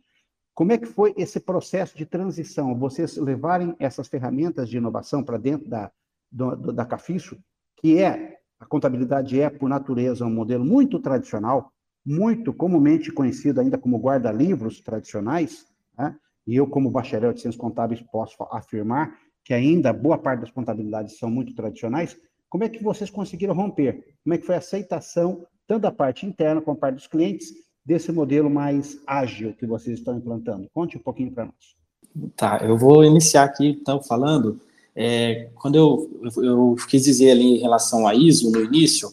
Como 0.56 0.72
é 0.72 0.78
que 0.78 0.88
foi 0.88 1.14
esse 1.16 1.40
processo 1.40 1.96
de 1.96 2.06
transição? 2.06 2.76
Vocês 2.76 3.16
levarem 3.16 3.76
essas 3.78 4.08
ferramentas 4.08 4.68
de 4.68 4.78
inovação 4.78 5.24
para 5.24 5.38
dentro 5.38 5.70
da, 5.70 5.92
do, 6.32 6.74
da 6.74 6.84
Cafiço, 6.84 7.38
que 7.76 8.00
é, 8.00 8.40
a 8.60 8.66
contabilidade 8.66 9.40
é, 9.40 9.52
por 9.52 9.70
natureza, 9.70 10.26
um 10.26 10.34
modelo 10.34 10.66
muito 10.66 11.00
tradicional, 11.00 11.72
muito 12.04 12.52
comumente 12.52 13.12
conhecido 13.12 13.62
ainda 13.62 13.78
como 13.78 14.00
guarda-livros 14.00 14.82
tradicionais, 14.82 15.68
né? 15.96 16.16
E 16.48 16.56
eu, 16.56 16.66
como 16.66 16.90
bacharel 16.90 17.34
de 17.34 17.42
ciências 17.42 17.60
contábeis, 17.60 18.02
posso 18.02 18.36
afirmar 18.52 19.18
que 19.44 19.54
ainda 19.54 19.92
boa 19.92 20.18
parte 20.18 20.42
das 20.42 20.52
contabilidades 20.52 21.18
são 21.18 21.30
muito 21.30 21.54
tradicionais. 21.54 22.18
Como 22.50 22.64
é 22.64 22.70
que 22.70 22.82
vocês 22.82 23.10
conseguiram 23.10 23.54
romper? 23.54 24.04
Como 24.24 24.34
é 24.34 24.38
que 24.38 24.46
foi 24.46 24.56
a 24.56 24.60
aceitação, 24.60 25.46
tanto 25.68 25.82
da 25.82 25.92
parte 25.92 26.26
interna 26.26 26.62
como 26.62 26.76
da 26.76 26.82
parte 26.82 26.96
dos 26.96 27.08
clientes, 27.08 27.54
desse 27.86 28.12
modelo 28.12 28.50
mais 28.50 29.02
ágil 29.06 29.54
que 29.54 29.66
vocês 29.66 30.00
estão 30.00 30.18
implantando? 30.18 30.70
Conte 30.74 30.98
um 30.98 31.02
pouquinho 31.02 31.32
para 31.32 31.46
nós. 31.46 32.32
Tá, 32.36 32.60
eu 32.64 32.78
vou 32.78 33.04
iniciar 33.04 33.44
aqui, 33.44 33.68
então, 33.68 34.02
falando. 34.02 34.60
É, 34.96 35.50
quando 35.56 35.76
eu, 35.76 36.22
eu 36.44 36.76
quis 36.90 37.04
dizer 37.04 37.32
ali 37.32 37.58
em 37.58 37.60
relação 37.60 38.08
à 38.08 38.16
ISO 38.16 38.52
no 38.52 38.64
início, 38.64 39.10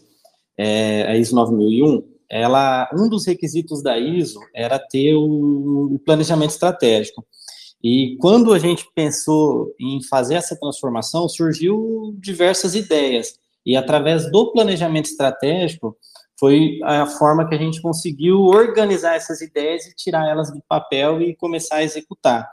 é, 0.57 1.03
a 1.03 1.17
ISO 1.17 1.35
9001, 1.35 2.14
ela, 2.35 2.91
um 2.93 3.09
dos 3.09 3.27
requisitos 3.27 3.81
da 3.81 3.97
ISO 3.97 4.41
era 4.53 4.77
ter 4.77 5.15
o, 5.15 6.01
planejamento 6.05 6.51
estratégico. 6.51 7.25
E 7.81 8.17
quando 8.21 8.53
a 8.53 8.59
gente 8.59 8.85
pensou 8.93 9.73
em 9.79 10.03
fazer 10.03 10.35
essa 10.35 10.59
transformação, 10.59 11.29
surgiu 11.29 12.13
diversas 12.19 12.75
ideias. 12.75 13.39
E 13.65 13.77
através 13.77 14.29
do 14.33 14.51
planejamento 14.51 15.07
estratégico, 15.07 15.97
foi 16.37 16.81
a 16.83 17.07
forma 17.07 17.49
que 17.49 17.55
a 17.55 17.59
gente 17.59 17.81
conseguiu 17.81 18.41
organizar 18.41 19.15
essas 19.15 19.41
ideias 19.41 19.87
e 19.87 19.95
tirar 19.95 20.29
elas 20.29 20.53
do 20.53 20.61
papel 20.69 21.23
e 21.23 21.37
começar 21.37 21.77
a 21.77 21.85
executar. 21.85 22.49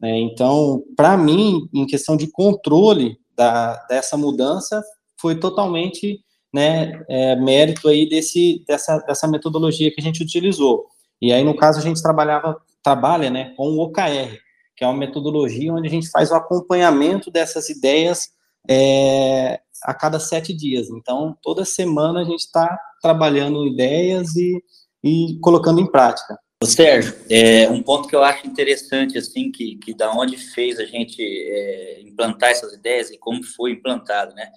Né? 0.00 0.16
Então, 0.16 0.84
para 0.96 1.16
mim, 1.16 1.68
em 1.74 1.86
questão 1.86 2.16
de 2.16 2.30
controle 2.30 3.18
da, 3.36 3.84
dessa 3.86 4.16
mudança, 4.16 4.80
foi 5.20 5.34
totalmente 5.34 6.20
né, 6.54 7.04
é, 7.08 7.34
mérito 7.34 7.88
aí 7.88 8.08
desse, 8.08 8.64
dessa, 8.64 8.98
dessa 8.98 9.26
metodologia 9.26 9.92
que 9.92 10.00
a 10.00 10.04
gente 10.04 10.22
utilizou. 10.22 10.86
E 11.20 11.32
aí, 11.32 11.42
no 11.42 11.56
caso, 11.56 11.80
a 11.80 11.82
gente 11.82 12.00
trabalhava, 12.00 12.56
trabalha 12.80 13.28
né, 13.28 13.52
com 13.56 13.70
o 13.70 13.80
OKR, 13.80 14.38
que 14.76 14.84
é 14.84 14.86
uma 14.86 14.96
metodologia 14.96 15.74
onde 15.74 15.88
a 15.88 15.90
gente 15.90 16.08
faz 16.08 16.30
o 16.30 16.36
acompanhamento 16.36 17.28
dessas 17.28 17.68
ideias 17.68 18.28
é, 18.70 19.58
a 19.82 19.92
cada 19.92 20.20
sete 20.20 20.52
dias. 20.52 20.88
Então, 20.90 21.36
toda 21.42 21.64
semana 21.64 22.20
a 22.20 22.24
gente 22.24 22.42
está 22.42 22.78
trabalhando 23.02 23.66
ideias 23.66 24.36
e, 24.36 24.62
e 25.02 25.36
colocando 25.40 25.80
em 25.80 25.90
prática. 25.90 26.38
Sérgio, 26.62 27.16
é, 27.28 27.68
um 27.68 27.82
ponto 27.82 28.08
que 28.08 28.14
eu 28.14 28.22
acho 28.22 28.46
interessante, 28.46 29.18
assim, 29.18 29.50
que, 29.50 29.74
que 29.76 29.92
da 29.92 30.12
onde 30.12 30.36
fez 30.36 30.78
a 30.78 30.84
gente 30.84 31.20
é, 31.20 32.00
implantar 32.02 32.50
essas 32.50 32.72
ideias 32.72 33.10
e 33.10 33.18
como 33.18 33.42
foi 33.42 33.72
implantado, 33.72 34.32
né? 34.36 34.48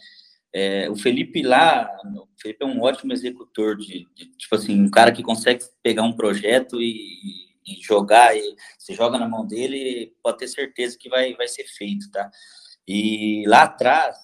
É, 0.53 0.89
o 0.89 0.95
Felipe 0.95 1.41
lá, 1.41 1.89
o 2.03 2.27
Felipe 2.41 2.63
é 2.63 2.67
um 2.67 2.81
ótimo 2.81 3.13
executor 3.13 3.75
de, 3.75 4.07
de, 4.15 4.25
tipo 4.37 4.55
assim, 4.55 4.81
um 4.81 4.89
cara 4.89 5.11
que 5.11 5.21
consegue 5.21 5.63
pegar 5.83 6.03
um 6.03 6.13
projeto 6.13 6.81
e, 6.81 7.19
e 7.65 7.81
jogar, 7.81 8.35
e 8.35 8.55
se 8.79 8.93
joga 8.93 9.17
na 9.17 9.27
mão 9.27 9.45
dele, 9.45 10.15
pode 10.23 10.37
ter 10.37 10.47
certeza 10.47 10.97
que 10.97 11.09
vai, 11.09 11.33
vai 11.35 11.47
ser 11.47 11.65
feito, 11.65 12.09
tá? 12.09 12.29
E 12.87 13.43
lá 13.47 13.63
atrás, 13.63 14.17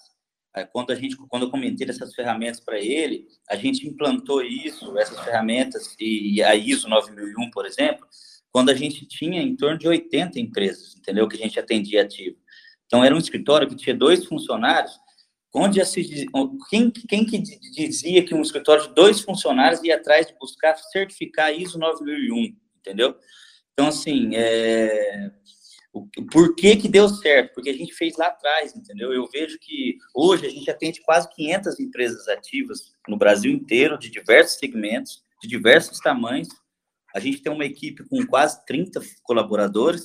quando 0.72 0.92
a 0.92 0.96
gente, 0.96 1.18
quando 1.18 1.44
eu 1.44 1.52
comentei 1.52 1.88
essas 1.90 2.14
ferramentas 2.14 2.60
para 2.60 2.80
ele, 2.80 3.28
a 3.50 3.56
gente 3.56 3.88
implantou 3.88 4.42
isso, 4.42 4.98
essas 4.98 5.20
ferramentas 5.20 5.96
e 6.00 6.42
a 6.44 6.56
ISO 6.56 6.88
9001, 6.88 7.50
por 7.52 7.66
exemplo, 7.66 8.08
quando 8.52 8.70
a 8.70 8.76
gente 8.76 9.06
tinha 9.08 9.42
em 9.42 9.56
torno 9.56 9.80
de 9.80 9.88
80 9.88 10.40
empresas, 10.40 10.96
entendeu? 10.96 11.28
Que 11.28 11.36
a 11.36 11.40
gente 11.40 11.60
atendia 11.60 12.04
ativo. 12.04 12.38
Então 12.86 13.04
era 13.04 13.16
um 13.16 13.18
escritório 13.18 13.68
que 13.68 13.76
tinha 13.76 13.96
dois 13.96 14.26
funcionários, 14.26 14.94
onde 15.54 15.84
se, 15.86 16.26
quem, 16.70 16.92
quem 16.92 17.26
que 17.26 17.38
dizia 17.38 18.26
que 18.26 18.34
um 18.34 18.42
escritório 18.42 18.88
de 18.88 18.96
dois 18.96 19.22
funcionários 19.22 19.84
ia 19.84 19.96
atrás 19.96 20.26
de 20.26 20.36
buscar 20.40 20.76
certificar 20.76 21.54
ISO 21.54 21.78
9001, 21.78 22.56
entendeu? 22.80 23.16
Então 23.74 23.88
assim, 23.88 24.32
é, 24.36 25.32
o 25.94 26.08
porquê 26.32 26.76
que 26.76 26.88
deu 26.88 27.08
certo, 27.08 27.54
porque 27.54 27.70
a 27.70 27.74
gente 27.74 27.94
fez 27.94 28.18
lá 28.18 28.28
atrás, 28.28 28.76
entendeu? 28.76 29.14
Eu 29.14 29.30
vejo 29.30 29.60
que 29.60 29.98
hoje 30.16 30.48
a 30.48 30.50
gente 30.50 30.70
atende 30.70 31.00
quase 31.02 31.30
500 31.30 31.80
empresas 31.80 32.28
ativas 32.28 32.96
no 33.08 33.16
Brasil 33.16 33.52
inteiro, 33.52 33.98
de 33.98 34.10
diversos 34.10 34.58
segmentos, 34.58 35.24
de 35.40 35.48
diversos 35.48 36.00
tamanhos. 36.00 36.50
A 37.14 37.20
gente 37.20 37.44
tem 37.44 37.54
uma 37.54 37.66
equipe 37.66 38.04
com 38.10 38.26
quase 38.26 38.66
30 38.66 39.02
colaboradores 39.22 40.04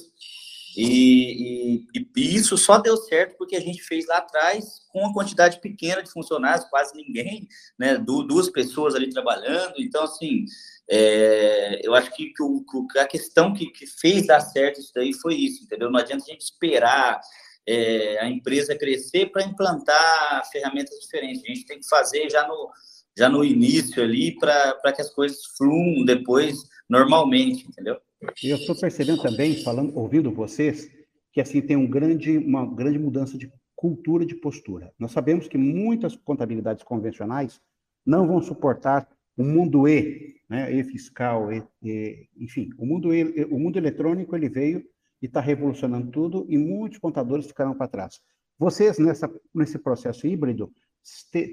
e, 0.81 1.83
e, 1.93 2.09
e, 2.17 2.37
isso 2.37 2.57
só 2.57 2.79
deu 2.79 2.97
certo 2.97 3.37
porque 3.37 3.57
a 3.57 3.61
gente 3.61 3.83
fez 3.83 4.07
lá 4.07 4.19
atrás 4.19 4.87
com 4.91 5.01
uma 5.01 5.13
quantidade 5.13 5.61
pequena 5.61 6.05
de 6.05 6.11
funcionários, 6.13 6.69
quase 6.71 6.95
ninguém, 6.95 7.49
né? 7.77 7.99
duas 7.99 8.49
pessoas 8.49 8.95
ali 8.95 9.11
trabalhando. 9.11 9.75
Então, 9.79 10.05
assim, 10.05 10.45
é, 10.89 11.81
eu 11.83 11.97
acho 11.97 12.15
que, 12.15 12.33
que, 12.33 12.43
o, 12.45 12.65
que, 12.93 12.97
a 12.97 13.09
questão 13.09 13.53
que, 13.53 13.67
que 13.73 13.89
fez 13.89 14.29
dar 14.29 14.41
certo 14.41 14.79
isso 14.79 14.93
daí 14.95 15.13
foi 15.13 15.35
isso, 15.35 15.65
entendeu? 15.65 15.91
Não 15.91 15.99
adianta 15.99 16.23
a 16.23 16.31
gente 16.31 16.43
esperar 16.43 17.21
é, 17.67 18.21
a 18.21 18.29
empresa 18.29 18.79
crescer 18.79 19.33
para 19.33 19.43
implantar 19.43 20.49
ferramentas 20.53 20.97
diferentes. 21.01 21.43
A 21.43 21.49
gente 21.49 21.67
tem 21.67 21.81
que 21.81 21.89
fazer 21.89 22.31
já 22.31 22.47
no, 22.47 22.71
já 23.19 23.29
no 23.29 23.45
início 23.45 24.01
ali 24.01 24.39
para 24.39 24.93
que 24.95 25.03
as 25.03 25.11
coisas 25.11 25.41
fluam 25.57 26.05
depois 26.05 26.57
normalmente, 26.89 27.67
entendeu? 27.67 28.01
Eu 28.43 28.57
estou 28.57 28.79
percebendo 28.79 29.23
também, 29.23 29.63
falando, 29.63 29.97
ouvindo 29.97 30.33
vocês, 30.33 30.91
que 31.33 31.41
assim 31.41 31.61
tem 31.61 31.77
um 31.77 31.89
grande, 31.89 32.37
uma 32.39 32.67
grande 32.67 32.99
mudança 32.99 33.39
de 33.39 33.53
cultura 33.77 34.27
de 34.27 34.35
postura. 34.35 34.93
Nós 34.99 35.13
sabemos 35.13 35.47
que 35.47 35.57
muitas 35.57 36.17
contabilidades 36.17 36.83
convencionais 36.83 37.61
não 38.05 38.27
vão 38.27 38.43
suportar 38.43 39.09
o 39.37 39.45
mundo 39.45 39.87
E, 39.87 40.35
né, 40.49 40.73
e 40.73 40.83
fiscal, 40.83 41.53
e, 41.53 41.63
e, 41.81 42.29
enfim, 42.37 42.71
o 42.77 42.85
mundo, 42.85 43.15
e, 43.15 43.45
o 43.45 43.59
mundo 43.59 43.79
eletrônico 43.79 44.35
ele 44.35 44.49
veio 44.49 44.85
e 45.23 45.27
está 45.27 45.41
revolucionando 45.41 46.11
tudo 46.11 46.45
e 46.49 46.59
muitos 46.59 46.99
contadores 46.99 47.47
ficaram 47.47 47.73
para 47.73 47.87
trás. 47.87 48.21
Vocês, 48.59 48.99
nessa, 48.99 49.33
nesse 49.55 49.79
processo 49.79 50.27
híbrido, 50.27 50.73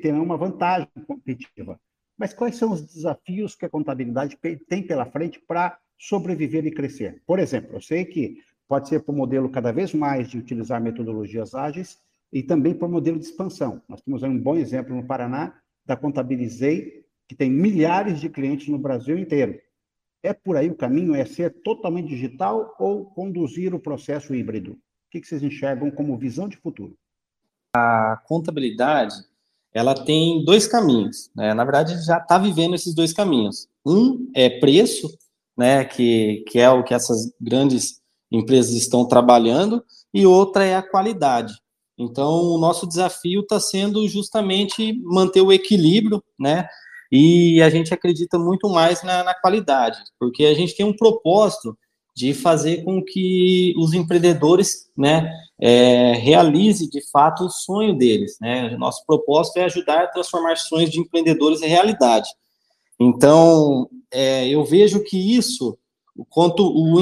terão 0.01 0.23
uma 0.23 0.37
vantagem 0.37 0.89
competitiva. 1.05 1.79
Mas 2.17 2.33
quais 2.33 2.55
são 2.55 2.71
os 2.71 2.81
desafios 2.81 3.55
que 3.55 3.65
a 3.65 3.69
contabilidade 3.69 4.35
tem 4.67 4.81
pela 4.81 5.05
frente 5.05 5.39
para 5.47 5.77
sobreviver 5.97 6.65
e 6.65 6.71
crescer? 6.71 7.21
Por 7.25 7.39
exemplo, 7.39 7.75
eu 7.75 7.81
sei 7.81 8.05
que 8.05 8.37
pode 8.67 8.89
ser 8.89 9.03
o 9.05 9.13
modelo 9.13 9.49
cada 9.49 9.71
vez 9.71 9.93
mais 9.93 10.29
de 10.29 10.37
utilizar 10.37 10.81
metodologias 10.81 11.53
ágeis, 11.53 11.99
e 12.35 12.43
também 12.43 12.73
por 12.73 12.89
modelo 12.89 13.17
de 13.17 13.25
expansão. 13.25 13.81
Nós 13.87 14.01
temos 14.01 14.21
um 14.23 14.37
bom 14.37 14.57
exemplo 14.57 14.93
no 14.93 15.05
Paraná 15.05 15.53
da 15.85 15.95
Contabilizei, 15.95 17.05
que 17.27 17.35
tem 17.35 17.49
milhares 17.49 18.19
de 18.19 18.27
clientes 18.27 18.67
no 18.67 18.77
Brasil 18.77 19.17
inteiro. 19.17 19.57
É 20.21 20.33
por 20.33 20.57
aí 20.57 20.69
o 20.69 20.75
caminho? 20.75 21.15
É 21.15 21.23
ser 21.23 21.61
totalmente 21.63 22.09
digital 22.09 22.75
ou 22.77 23.05
conduzir 23.05 23.73
o 23.73 23.79
processo 23.79 24.35
híbrido? 24.35 24.73
O 24.73 24.77
que 25.11 25.23
vocês 25.23 25.43
enxergam 25.43 25.89
como 25.89 26.17
visão 26.17 26.49
de 26.49 26.57
futuro? 26.57 26.97
A 27.73 28.21
contabilidade 28.25 29.15
ela 29.73 29.93
tem 29.93 30.43
dois 30.43 30.67
caminhos. 30.67 31.29
Né? 31.35 31.53
Na 31.53 31.63
verdade, 31.63 32.01
já 32.05 32.17
está 32.17 32.37
vivendo 32.37 32.75
esses 32.75 32.93
dois 32.93 33.13
caminhos. 33.13 33.67
Um 33.85 34.31
é 34.33 34.49
preço, 34.59 35.09
né, 35.57 35.85
que, 35.85 36.43
que 36.47 36.59
é 36.59 36.69
o 36.69 36.83
que 36.83 36.93
essas 36.93 37.31
grandes 37.39 38.01
empresas 38.31 38.73
estão 38.73 39.07
trabalhando, 39.07 39.83
e 40.13 40.25
outra 40.25 40.65
é 40.65 40.75
a 40.75 40.81
qualidade. 40.81 41.53
Então, 41.97 42.41
o 42.41 42.57
nosso 42.57 42.87
desafio 42.87 43.41
está 43.41 43.59
sendo 43.59 44.07
justamente 44.07 44.93
manter 45.03 45.41
o 45.41 45.51
equilíbrio, 45.51 46.21
né? 46.37 46.67
E 47.11 47.61
a 47.61 47.69
gente 47.69 47.93
acredita 47.93 48.37
muito 48.37 48.69
mais 48.69 49.01
na, 49.03 49.23
na, 49.23 49.33
qualidade, 49.33 49.97
porque 50.19 50.45
a 50.45 50.53
gente 50.53 50.75
tem 50.75 50.85
um 50.85 50.95
propósito 50.95 51.77
de 52.15 52.33
fazer 52.33 52.83
com 52.83 53.03
que 53.03 53.73
os 53.77 53.93
empreendedores, 53.93 54.89
né, 54.97 55.29
é, 55.59 56.13
realize 56.13 56.89
de 56.89 57.01
fato 57.11 57.45
o 57.45 57.49
sonho 57.49 57.97
deles, 57.97 58.37
né? 58.41 58.75
Nosso 58.77 59.05
propósito 59.05 59.57
é 59.57 59.65
ajudar 59.65 60.03
a 60.03 60.07
transformar 60.07 60.57
sonhos 60.57 60.89
de 60.89 60.99
empreendedores 60.99 61.61
em 61.61 61.67
realidade. 61.67 62.27
Então, 62.99 63.89
é, 64.11 64.47
eu 64.47 64.63
vejo 64.63 65.03
que 65.03 65.35
isso 65.35 65.77
quanto 66.29 66.63
o, 66.63 66.93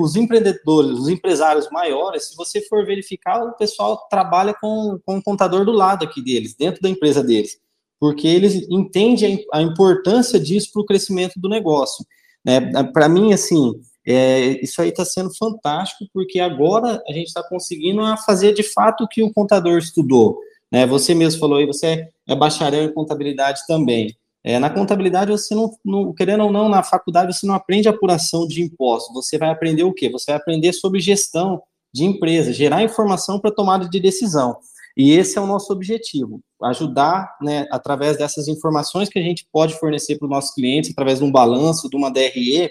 os 0.00 0.16
empreendedores, 0.16 0.98
os 0.98 1.08
empresários 1.08 1.68
maiores, 1.70 2.28
se 2.28 2.36
você 2.36 2.60
for 2.62 2.86
verificar, 2.86 3.42
o 3.44 3.52
pessoal 3.52 4.06
trabalha 4.08 4.54
com, 4.58 4.98
com 5.04 5.18
o 5.18 5.22
contador 5.22 5.64
do 5.64 5.72
lado 5.72 6.04
aqui 6.04 6.22
deles, 6.22 6.54
dentro 6.54 6.80
da 6.80 6.88
empresa 6.88 7.22
deles, 7.22 7.58
porque 8.00 8.26
eles 8.26 8.66
entendem 8.70 9.44
a 9.52 9.60
importância 9.60 10.40
disso 10.40 10.70
para 10.72 10.82
o 10.82 10.86
crescimento 10.86 11.34
do 11.36 11.48
negócio. 11.48 12.04
Né? 12.44 12.60
Para 12.92 13.08
mim, 13.08 13.32
assim, 13.32 13.74
é, 14.06 14.62
isso 14.62 14.80
aí 14.80 14.88
está 14.88 15.04
sendo 15.04 15.34
fantástico, 15.36 16.06
porque 16.12 16.40
agora 16.40 17.02
a 17.06 17.12
gente 17.12 17.28
está 17.28 17.42
conseguindo 17.42 18.02
fazer 18.24 18.52
de 18.54 18.62
fato 18.62 19.04
o 19.04 19.08
que 19.08 19.22
o 19.22 19.32
contador 19.32 19.78
estudou. 19.78 20.38
Né? 20.70 20.86
Você 20.86 21.14
mesmo 21.14 21.38
falou 21.38 21.58
aí, 21.58 21.66
você 21.66 22.08
é 22.26 22.34
bacharel 22.34 22.84
em 22.84 22.94
contabilidade 22.94 23.60
também. 23.68 24.16
É, 24.44 24.58
na 24.58 24.68
contabilidade, 24.68 25.30
você 25.30 25.54
não, 25.54 25.70
não, 25.84 26.12
querendo 26.12 26.44
ou 26.44 26.52
não, 26.52 26.68
na 26.68 26.82
faculdade 26.82 27.32
você 27.32 27.46
não 27.46 27.54
aprende 27.54 27.88
apuração 27.88 28.46
de 28.46 28.62
impostos. 28.62 29.14
Você 29.14 29.38
vai 29.38 29.50
aprender 29.50 29.84
o 29.84 29.92
quê? 29.92 30.10
Você 30.10 30.32
vai 30.32 30.40
aprender 30.40 30.72
sobre 30.72 31.00
gestão 31.00 31.62
de 31.94 32.04
empresa, 32.04 32.52
gerar 32.52 32.82
informação 32.82 33.38
para 33.38 33.54
tomada 33.54 33.88
de 33.88 34.00
decisão. 34.00 34.56
E 34.96 35.12
esse 35.12 35.38
é 35.38 35.40
o 35.40 35.46
nosso 35.46 35.72
objetivo: 35.72 36.40
ajudar, 36.64 37.36
né, 37.40 37.66
através 37.70 38.18
dessas 38.18 38.48
informações 38.48 39.08
que 39.08 39.18
a 39.18 39.22
gente 39.22 39.46
pode 39.52 39.78
fornecer 39.78 40.18
para 40.18 40.26
os 40.26 40.30
nossos 40.30 40.54
clientes, 40.54 40.90
através 40.90 41.18
de 41.18 41.24
um 41.24 41.30
balanço, 41.30 41.88
de 41.88 41.96
uma 41.96 42.10
DRE, 42.10 42.70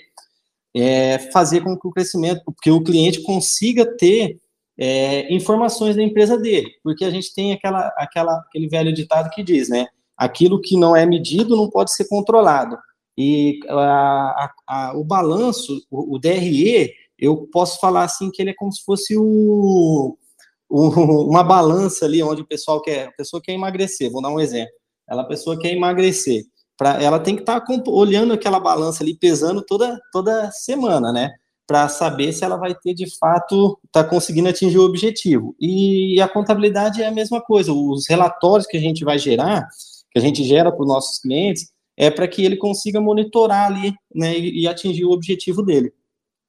é, 0.75 1.19
fazer 1.31 1.61
com 1.61 1.77
que 1.77 1.87
o 1.87 1.91
crescimento, 1.91 2.43
que 2.61 2.71
o 2.71 2.83
cliente 2.83 3.21
consiga 3.21 3.85
ter 3.97 4.39
é, 4.77 5.33
informações 5.33 5.95
da 5.95 6.03
empresa 6.03 6.37
dele, 6.37 6.69
porque 6.83 7.05
a 7.05 7.09
gente 7.09 7.33
tem 7.33 7.53
aquela, 7.53 7.87
aquela, 7.97 8.37
aquele 8.47 8.67
velho 8.67 8.93
ditado 8.93 9.29
que 9.29 9.43
diz, 9.43 9.69
né? 9.69 9.87
Aquilo 10.21 10.61
que 10.61 10.77
não 10.77 10.95
é 10.95 11.03
medido 11.03 11.55
não 11.55 11.67
pode 11.67 11.91
ser 11.91 12.07
controlado. 12.07 12.77
E 13.17 13.59
a, 13.67 14.51
a, 14.67 14.93
o 14.95 15.03
balanço, 15.03 15.81
o, 15.89 16.15
o, 16.15 16.19
DRE, 16.19 16.93
eu 17.17 17.49
posso 17.51 17.79
falar 17.79 18.03
assim 18.03 18.29
que 18.29 18.39
ele 18.39 18.51
é 18.51 18.55
como 18.55 18.71
se 18.71 18.83
fosse 18.83 19.17
o, 19.17 20.15
o, 20.69 20.89
uma 21.27 21.43
balança 21.43 22.05
ali 22.05 22.21
onde 22.21 22.43
o 22.43 22.47
pessoal 22.47 22.79
quer, 22.83 23.07
a 23.07 23.11
pessoa 23.13 23.41
quer 23.41 23.53
emagrecer, 23.53 24.11
vou 24.11 24.21
dar 24.21 24.29
um 24.29 24.39
exemplo. 24.39 24.71
Ela, 25.09 25.23
a 25.23 25.25
pessoa 25.25 25.57
quer 25.59 25.73
emagrecer, 25.73 26.43
pra, 26.77 27.01
ela 27.01 27.19
tem 27.19 27.35
que 27.35 27.41
estar 27.41 27.59
tá 27.59 27.73
olhando 27.87 28.31
aquela 28.31 28.59
balança 28.59 29.03
ali, 29.03 29.17
pesando 29.17 29.63
toda, 29.63 29.99
toda 30.11 30.51
semana, 30.51 31.11
né? 31.11 31.31
Para 31.65 31.89
saber 31.89 32.31
se 32.31 32.45
ela 32.45 32.57
vai 32.57 32.75
ter 32.75 32.93
de 32.93 33.07
fato, 33.17 33.79
está 33.85 34.03
conseguindo 34.03 34.49
atingir 34.49 34.77
o 34.77 34.85
objetivo. 34.85 35.55
E 35.59 36.21
a 36.21 36.27
contabilidade 36.27 37.01
é 37.01 37.07
a 37.07 37.11
mesma 37.11 37.41
coisa, 37.41 37.73
os 37.73 38.07
relatórios 38.07 38.67
que 38.67 38.77
a 38.77 38.79
gente 38.79 39.03
vai 39.03 39.17
gerar, 39.17 39.67
que 40.11 40.19
a 40.19 40.21
gente 40.21 40.43
gera 40.43 40.71
para 40.71 40.81
os 40.81 40.87
nossos 40.87 41.19
clientes 41.19 41.71
é 41.97 42.09
para 42.09 42.27
que 42.27 42.43
ele 42.43 42.57
consiga 42.57 42.99
monitorar 42.99 43.71
ali 43.71 43.93
né, 44.13 44.37
e, 44.37 44.61
e, 44.61 44.67
atingir 44.67 45.05
o 45.05 45.11
objetivo 45.11 45.61
dele. 45.63 45.93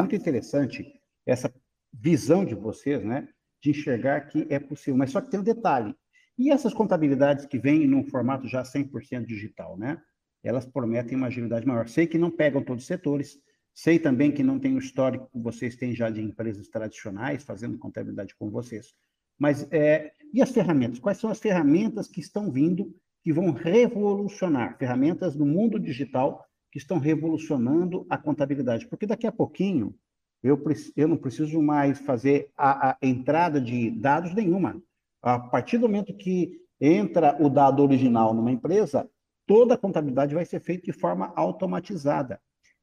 Muito 0.00 0.16
interessante 0.16 0.86
essa 1.26 1.52
visão 1.92 2.44
de 2.44 2.54
vocês, 2.54 3.04
né, 3.04 3.28
de 3.62 3.70
enxergar 3.70 4.22
que 4.22 4.46
é 4.50 4.58
possível, 4.58 4.96
mas 4.96 5.10
só 5.10 5.20
que 5.20 5.30
tem 5.30 5.40
um 5.40 5.44
detalhe. 5.44 5.94
E 6.38 6.50
essas 6.50 6.72
contabilidades 6.72 7.46
que 7.46 7.58
vêm 7.58 7.86
num 7.86 8.04
formato 8.04 8.48
já 8.48 8.62
100% 8.62 9.26
digital, 9.26 9.76
né? 9.76 10.00
Elas 10.42 10.64
prometem 10.64 11.16
uma 11.16 11.28
agilidade 11.28 11.66
maior. 11.66 11.86
Sei 11.88 12.06
que 12.06 12.18
não 12.18 12.30
pegam 12.30 12.64
todos 12.64 12.82
os 12.82 12.88
setores, 12.88 13.38
sei 13.74 13.98
também 13.98 14.32
que 14.32 14.42
não 14.42 14.58
tem 14.58 14.74
o 14.74 14.78
histórico 14.78 15.28
que 15.30 15.38
vocês 15.38 15.76
têm 15.76 15.94
já 15.94 16.10
de 16.10 16.20
empresas 16.20 16.68
tradicionais 16.68 17.44
fazendo 17.44 17.78
contabilidade 17.78 18.34
com 18.34 18.50
vocês. 18.50 18.94
Mas, 19.38 19.68
é, 19.70 20.12
e 20.32 20.42
as 20.42 20.50
ferramentas? 20.50 20.98
Quais 20.98 21.18
são 21.18 21.30
as 21.30 21.38
ferramentas 21.38 22.08
que 22.08 22.20
estão 22.20 22.50
vindo 22.50 22.94
que 23.22 23.32
vão 23.32 23.52
revolucionar 23.52 24.76
ferramentas 24.78 25.36
no 25.36 25.46
mundo 25.46 25.78
digital 25.78 26.44
que 26.70 26.78
estão 26.78 26.98
revolucionando 26.98 28.06
a 28.08 28.18
contabilidade. 28.18 28.86
Porque 28.88 29.06
daqui 29.06 29.26
a 29.26 29.32
pouquinho 29.32 29.94
eu, 30.42 30.60
eu 30.96 31.06
não 31.06 31.16
preciso 31.16 31.62
mais 31.62 32.00
fazer 32.00 32.50
a, 32.56 32.90
a 32.90 32.98
entrada 33.02 33.60
de 33.60 33.90
dados 33.90 34.34
nenhuma. 34.34 34.82
A 35.22 35.38
partir 35.38 35.78
do 35.78 35.86
momento 35.86 36.16
que 36.16 36.60
entra 36.80 37.36
o 37.40 37.48
dado 37.48 37.82
original 37.82 38.34
numa 38.34 38.50
empresa, 38.50 39.08
toda 39.46 39.74
a 39.74 39.78
contabilidade 39.78 40.34
vai 40.34 40.44
ser 40.44 40.60
feita 40.60 40.84
de 40.84 40.92
forma 40.92 41.32
automatizada. 41.36 42.40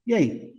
E 0.08 0.14
aí, 0.14 0.54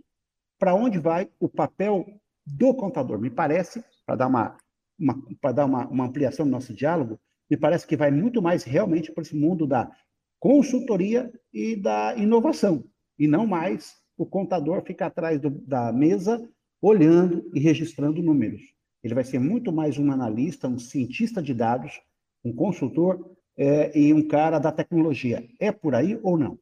para 0.59 0.75
onde 0.75 0.99
vai 0.99 1.27
o 1.39 1.49
papel 1.49 2.05
do 2.45 2.75
contador? 2.75 3.19
Me 3.19 3.31
parece, 3.31 3.83
para 4.05 4.15
dar 4.15 4.27
uma, 4.27 4.57
uma 4.99 5.19
para 5.41 5.51
dar 5.53 5.65
uma, 5.65 5.87
uma 5.87 6.05
ampliação 6.05 6.45
no 6.45 6.51
nosso 6.51 6.71
diálogo, 6.71 7.19
me 7.51 7.57
parece 7.57 7.85
que 7.85 7.97
vai 7.97 8.09
muito 8.09 8.41
mais 8.41 8.63
realmente 8.63 9.11
para 9.11 9.23
esse 9.23 9.35
mundo 9.35 9.67
da 9.67 9.91
consultoria 10.39 11.29
e 11.53 11.75
da 11.75 12.15
inovação, 12.15 12.85
e 13.19 13.27
não 13.27 13.45
mais 13.45 13.93
o 14.17 14.25
contador 14.25 14.81
ficar 14.83 15.07
atrás 15.07 15.37
do, 15.37 15.49
da 15.49 15.91
mesa 15.91 16.49
olhando 16.81 17.51
e 17.53 17.59
registrando 17.59 18.23
números. 18.23 18.61
Ele 19.03 19.13
vai 19.13 19.25
ser 19.25 19.37
muito 19.37 19.69
mais 19.69 19.97
um 19.97 20.09
analista, 20.13 20.69
um 20.69 20.79
cientista 20.79 21.41
de 21.41 21.53
dados, 21.53 21.99
um 22.41 22.53
consultor 22.53 23.35
é, 23.57 23.99
e 23.99 24.13
um 24.13 24.25
cara 24.25 24.57
da 24.57 24.71
tecnologia. 24.71 25.45
É 25.59 25.73
por 25.73 25.93
aí 25.93 26.17
ou 26.23 26.37
não? 26.37 26.57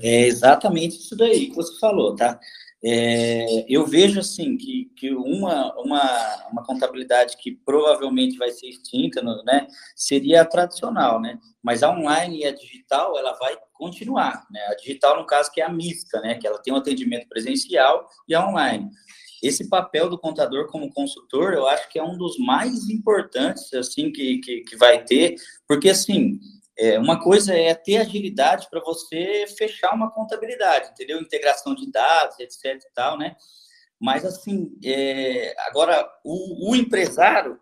É 0.00 0.26
exatamente 0.26 0.96
isso 0.96 1.14
daí 1.14 1.48
que 1.48 1.54
você 1.54 1.78
falou, 1.78 2.16
tá? 2.16 2.40
É, 2.84 3.64
eu 3.72 3.86
vejo 3.86 4.18
assim 4.18 4.56
que, 4.56 4.90
que 4.96 5.14
uma, 5.14 5.72
uma, 5.78 6.46
uma 6.50 6.64
contabilidade 6.64 7.36
que 7.36 7.52
provavelmente 7.52 8.36
vai 8.36 8.50
ser 8.50 8.66
extinta, 8.68 9.22
né, 9.44 9.68
seria 9.94 10.42
a 10.42 10.44
tradicional, 10.44 11.20
né? 11.20 11.38
Mas 11.62 11.84
a 11.84 11.90
online 11.92 12.40
e 12.40 12.44
a 12.44 12.52
digital 12.52 13.16
ela 13.16 13.34
vai 13.34 13.56
continuar, 13.72 14.44
né? 14.50 14.60
A 14.66 14.74
digital 14.74 15.16
no 15.16 15.24
caso 15.24 15.52
que 15.52 15.60
é 15.60 15.64
a 15.64 15.72
mista, 15.72 16.20
né? 16.20 16.34
Que 16.34 16.46
ela 16.46 16.58
tem 16.58 16.74
um 16.74 16.76
atendimento 16.76 17.28
presencial 17.28 18.08
e 18.28 18.34
a 18.34 18.44
online. 18.44 18.90
Esse 19.40 19.68
papel 19.68 20.08
do 20.10 20.18
contador 20.18 20.66
como 20.68 20.92
consultor, 20.92 21.52
eu 21.52 21.68
acho 21.68 21.88
que 21.88 22.00
é 22.00 22.02
um 22.02 22.16
dos 22.16 22.36
mais 22.38 22.88
importantes 22.88 23.72
assim 23.74 24.10
que, 24.10 24.38
que, 24.38 24.60
que 24.62 24.76
vai 24.76 25.04
ter, 25.04 25.36
porque 25.68 25.90
assim 25.90 26.40
é, 26.82 26.98
uma 26.98 27.22
coisa 27.22 27.54
é 27.54 27.72
ter 27.74 27.98
agilidade 27.98 28.66
para 28.68 28.80
você 28.80 29.44
fechar 29.56 29.94
uma 29.94 30.10
contabilidade, 30.10 30.90
entendeu? 30.90 31.20
Integração 31.20 31.76
de 31.76 31.88
dados, 31.88 32.40
etc 32.40 32.64
e 32.64 32.92
tal, 32.92 33.16
né? 33.16 33.36
Mas, 34.00 34.24
assim, 34.24 34.76
é, 34.84 35.54
agora, 35.68 36.04
o, 36.24 36.72
o 36.72 36.74
empresário, 36.74 37.60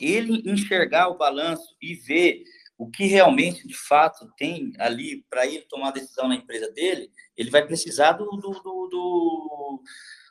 ele 0.00 0.42
enxergar 0.50 1.08
o 1.08 1.18
balanço 1.18 1.76
e 1.82 1.94
ver 1.94 2.44
o 2.78 2.90
que 2.90 3.04
realmente, 3.04 3.68
de 3.68 3.76
fato, 3.76 4.26
tem 4.38 4.72
ali 4.78 5.22
para 5.28 5.46
ele 5.46 5.66
tomar 5.68 5.90
decisão 5.90 6.26
na 6.26 6.36
empresa 6.36 6.72
dele, 6.72 7.10
ele 7.36 7.50
vai 7.50 7.66
precisar 7.66 8.12
do, 8.12 8.24
do, 8.24 8.50
do, 8.52 8.88
do, 8.88 9.82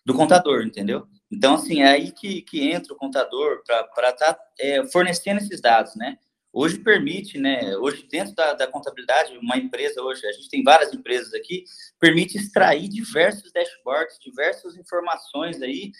do 0.04 0.14
contador, 0.16 0.64
entendeu? 0.64 1.08
Então, 1.32 1.54
assim, 1.54 1.84
é 1.84 1.90
aí 1.90 2.12
que, 2.12 2.42
que 2.42 2.72
entra 2.72 2.92
o 2.92 2.98
contador 2.98 3.62
para 3.64 4.10
estar 4.10 4.34
tá, 4.34 4.40
é, 4.60 4.84
fornecendo 4.88 5.42
esses 5.42 5.62
dados, 5.62 5.96
né? 5.96 6.18
Hoje 6.54 6.78
permite, 6.80 7.38
né? 7.38 7.78
Hoje, 7.78 8.06
dentro 8.12 8.36
da, 8.36 8.54
da, 8.54 8.68
contabilidade, 8.68 9.38
uma 9.38 9.58
empresa, 9.58 10.02
hoje, 10.02 10.26
a 10.28 10.32
gente 10.34 10.50
tem 10.50 10.64
várias 10.64 10.94
empresas 10.94 11.34
aqui, 11.34 11.64
permite 11.98 12.38
extrair 12.38 12.90
diversos 12.90 13.52
dashboards, 13.54 14.20
diversas 14.20 14.76
informações 14.76 15.62
aí 15.62 15.92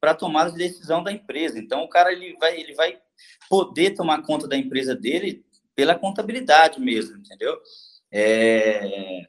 para 0.00 0.14
tomada 0.14 0.50
de 0.50 0.58
decisão 0.58 1.04
da 1.04 1.12
empresa. 1.12 1.58
Então, 1.58 1.82
o 1.82 1.88
cara 1.88 2.12
ele 2.12 2.36
vai, 2.38 2.58
ele 2.58 2.74
vai 2.74 2.98
poder 3.48 3.94
tomar 3.94 4.22
conta 4.22 4.48
da 4.48 4.56
empresa 4.56 4.96
dele 4.96 5.44
pela 5.74 5.94
contabilidade 5.94 6.80
mesmo, 6.80 7.18
entendeu? 7.18 7.56
É... 8.10 9.22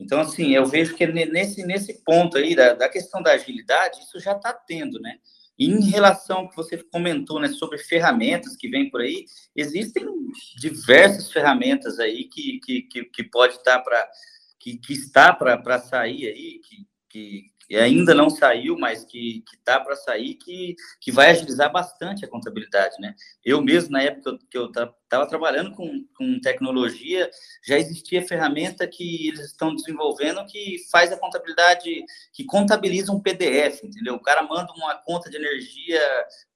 Então, 0.00 0.20
assim, 0.20 0.54
eu 0.54 0.66
vejo 0.66 0.96
que 0.96 1.06
nesse, 1.06 1.64
nesse 1.64 2.02
ponto 2.04 2.36
aí 2.36 2.54
da, 2.54 2.74
da 2.74 2.88
questão 2.88 3.22
da 3.22 3.32
agilidade, 3.32 4.00
isso 4.00 4.18
já 4.20 4.32
está 4.32 4.52
tendo, 4.52 5.00
né? 5.00 5.18
Em 5.58 5.80
relação 5.80 6.38
ao 6.38 6.48
que 6.48 6.56
você 6.56 6.78
comentou 6.78 7.40
né, 7.40 7.48
sobre 7.48 7.78
ferramentas 7.78 8.56
que 8.56 8.68
vem 8.68 8.88
por 8.88 9.00
aí, 9.00 9.24
existem 9.56 10.06
diversas 10.56 11.32
ferramentas 11.32 11.98
aí 11.98 12.24
que, 12.24 12.60
que, 12.60 12.82
que, 12.82 13.04
que 13.04 13.24
pode 13.24 13.54
estar 13.54 13.80
para 13.80 14.08
que, 14.60 14.76
que 14.76 14.92
está 14.92 15.32
para 15.32 15.78
sair 15.80 16.26
aí, 16.26 16.60
que, 16.60 16.86
que, 17.08 17.46
que 17.68 17.76
ainda 17.76 18.14
não 18.14 18.30
saiu, 18.30 18.78
mas 18.78 19.04
que 19.04 19.44
está 19.52 19.78
para 19.78 19.94
sair, 19.94 20.34
que, 20.34 20.74
que 20.98 21.12
vai 21.12 21.30
agilizar 21.30 21.70
bastante 21.70 22.24
a 22.24 22.28
contabilidade, 22.28 22.96
né? 22.98 23.14
Eu 23.44 23.60
mesmo, 23.60 23.90
na 23.90 24.02
época 24.02 24.38
que 24.50 24.56
eu 24.56 24.66
estava 24.66 25.26
trabalhando 25.28 25.72
com, 25.72 26.06
com 26.16 26.40
tecnologia, 26.40 27.30
já 27.62 27.78
existia 27.78 28.26
ferramenta 28.26 28.86
que 28.86 29.28
eles 29.28 29.40
estão 29.40 29.74
desenvolvendo 29.74 30.46
que 30.46 30.78
faz 30.90 31.12
a 31.12 31.18
contabilidade, 31.18 32.04
que 32.32 32.44
contabiliza 32.44 33.12
um 33.12 33.20
PDF, 33.20 33.84
entendeu? 33.84 34.14
O 34.14 34.22
cara 34.22 34.42
manda 34.42 34.72
uma 34.72 34.94
conta 34.94 35.28
de 35.28 35.36
energia, 35.36 36.00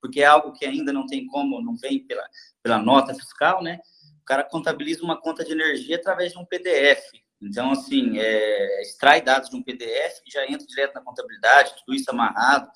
porque 0.00 0.22
é 0.22 0.24
algo 0.24 0.54
que 0.54 0.64
ainda 0.64 0.94
não 0.94 1.06
tem 1.06 1.26
como, 1.26 1.60
não 1.60 1.76
vem 1.76 1.98
pela, 2.06 2.24
pela 2.62 2.78
nota 2.78 3.14
fiscal, 3.14 3.62
né? 3.62 3.80
O 4.22 4.24
cara 4.24 4.44
contabiliza 4.44 5.02
uma 5.02 5.20
conta 5.20 5.44
de 5.44 5.52
energia 5.52 5.96
através 5.96 6.32
de 6.32 6.38
um 6.38 6.46
PDF. 6.46 7.02
Então, 7.42 7.72
assim, 7.72 8.18
é, 8.18 8.82
extrai 8.82 9.20
dados 9.20 9.50
de 9.50 9.56
um 9.56 9.62
PDF 9.62 10.20
e 10.26 10.30
já 10.30 10.44
entra 10.46 10.66
direto 10.66 10.94
na 10.94 11.02
contabilidade, 11.02 11.74
tudo 11.84 11.94
isso 11.94 12.10
amarrado. 12.10 12.70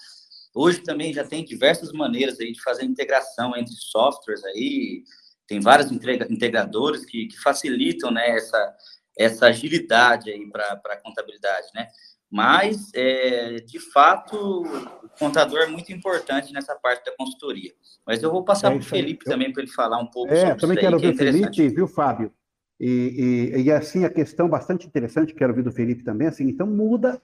Hoje 0.54 0.82
também 0.82 1.12
já 1.12 1.24
tem 1.24 1.44
diversas 1.44 1.92
maneiras 1.92 2.40
aí 2.40 2.52
de 2.52 2.62
fazer 2.62 2.84
integração 2.84 3.56
entre 3.56 3.74
softwares 3.74 4.42
aí, 4.44 5.04
tem 5.46 5.60
vários 5.60 5.92
integradores 5.92 7.04
que, 7.04 7.26
que 7.26 7.38
facilitam 7.38 8.10
né, 8.10 8.30
essa, 8.30 8.76
essa 9.16 9.46
agilidade 9.46 10.30
aí 10.30 10.50
para 10.50 10.80
a 10.84 10.96
contabilidade, 10.96 11.68
né? 11.74 11.88
Mas, 12.28 12.90
é, 12.92 13.60
de 13.60 13.78
fato, 13.78 14.36
o 14.64 15.08
contador 15.16 15.60
é 15.60 15.66
muito 15.66 15.92
importante 15.92 16.52
nessa 16.52 16.74
parte 16.74 17.04
da 17.04 17.16
consultoria. 17.16 17.72
Mas 18.04 18.20
eu 18.20 18.32
vou 18.32 18.44
passar 18.44 18.68
é 18.68 18.70
para 18.72 18.80
o 18.80 18.84
Felipe 18.84 19.24
eu... 19.24 19.30
também 19.30 19.52
para 19.52 19.62
ele 19.62 19.70
falar 19.70 19.98
um 19.98 20.06
pouco 20.06 20.32
é, 20.32 20.40
sobre 20.40 20.60
também 20.60 20.76
isso 20.76 20.80
quero 20.80 20.96
aí, 20.96 21.00
que 21.00 21.06
é 21.06 21.12
ver 21.12 21.14
o 21.14 21.32
Felipe, 21.32 21.68
viu, 21.68 21.86
Fábio? 21.86 22.34
E, 22.78 23.52
e, 23.54 23.62
e, 23.62 23.72
assim, 23.72 24.04
a 24.04 24.10
questão 24.10 24.48
bastante 24.48 24.86
interessante, 24.86 25.34
quero 25.34 25.52
ouvir 25.52 25.62
do 25.62 25.72
Felipe 25.72 26.04
também, 26.04 26.28
assim, 26.28 26.44
então 26.44 26.66
muda 26.66 27.20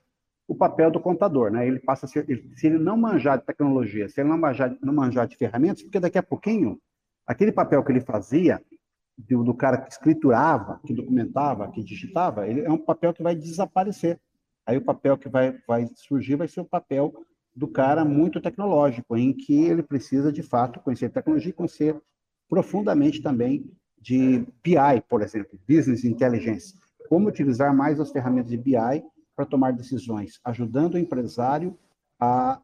o 0.48 0.54
papel 0.54 0.90
do 0.90 1.00
contador, 1.00 1.50
né? 1.50 1.66
Ele 1.66 1.78
passa 1.78 2.06
a 2.06 2.08
ser, 2.08 2.26
se 2.56 2.66
ele 2.66 2.78
não 2.78 2.96
manjar 2.96 3.38
de 3.38 3.44
tecnologia, 3.44 4.08
se 4.08 4.20
ele 4.20 4.28
não 4.28 4.38
manjar, 4.38 4.76
não 4.82 4.94
manjar 4.94 5.26
de 5.26 5.36
ferramentas, 5.36 5.82
porque 5.82 6.00
daqui 6.00 6.18
a 6.18 6.22
pouquinho, 6.22 6.80
aquele 7.26 7.52
papel 7.52 7.82
que 7.84 7.92
ele 7.92 8.00
fazia, 8.00 8.62
do, 9.16 9.44
do 9.44 9.54
cara 9.54 9.78
que 9.78 9.92
escriturava, 9.92 10.80
que 10.86 10.94
documentava, 10.94 11.70
que 11.70 11.82
digitava, 11.82 12.48
ele 12.48 12.62
é 12.62 12.70
um 12.70 12.78
papel 12.78 13.12
que 13.12 13.22
vai 13.22 13.34
desaparecer. 13.34 14.18
Aí 14.66 14.76
o 14.76 14.84
papel 14.84 15.18
que 15.18 15.28
vai, 15.28 15.58
vai 15.66 15.86
surgir 15.94 16.36
vai 16.36 16.48
ser 16.48 16.60
o 16.60 16.64
papel 16.64 17.12
do 17.54 17.68
cara 17.68 18.04
muito 18.04 18.40
tecnológico, 18.40 19.16
em 19.16 19.32
que 19.32 19.64
ele 19.64 19.82
precisa, 19.82 20.32
de 20.32 20.42
fato, 20.42 20.80
conhecer 20.80 21.10
tecnologia 21.10 21.50
e 21.50 21.52
conhecer 21.52 22.00
profundamente 22.48 23.22
também 23.22 23.70
de 24.02 24.44
BI, 24.62 25.00
por 25.08 25.22
exemplo, 25.22 25.58
Business 25.68 26.04
Intelligence. 26.04 26.74
Como 27.08 27.28
utilizar 27.28 27.74
mais 27.74 28.00
as 28.00 28.10
ferramentas 28.10 28.50
de 28.50 28.56
BI 28.56 29.04
para 29.36 29.46
tomar 29.46 29.72
decisões, 29.72 30.40
ajudando 30.44 30.94
o 30.94 30.98
empresário 30.98 31.78
a, 32.20 32.60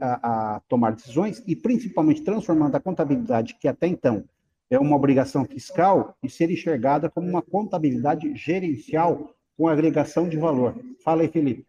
a, 0.00 0.54
a, 0.56 0.60
tomar 0.68 0.92
decisões 0.92 1.42
e 1.46 1.56
principalmente 1.56 2.22
transformando 2.22 2.76
a 2.76 2.80
contabilidade, 2.80 3.56
que 3.60 3.66
até 3.66 3.86
então 3.86 4.24
é 4.70 4.78
uma 4.78 4.96
obrigação 4.96 5.44
fiscal, 5.44 6.16
e 6.22 6.28
ser 6.28 6.50
enxergada 6.50 7.10
como 7.10 7.28
uma 7.28 7.42
contabilidade 7.42 8.34
gerencial 8.34 9.30
com 9.56 9.68
agregação 9.68 10.28
de 10.28 10.36
valor. 10.36 10.74
Fala 11.04 11.22
aí, 11.22 11.28
Felipe. 11.28 11.66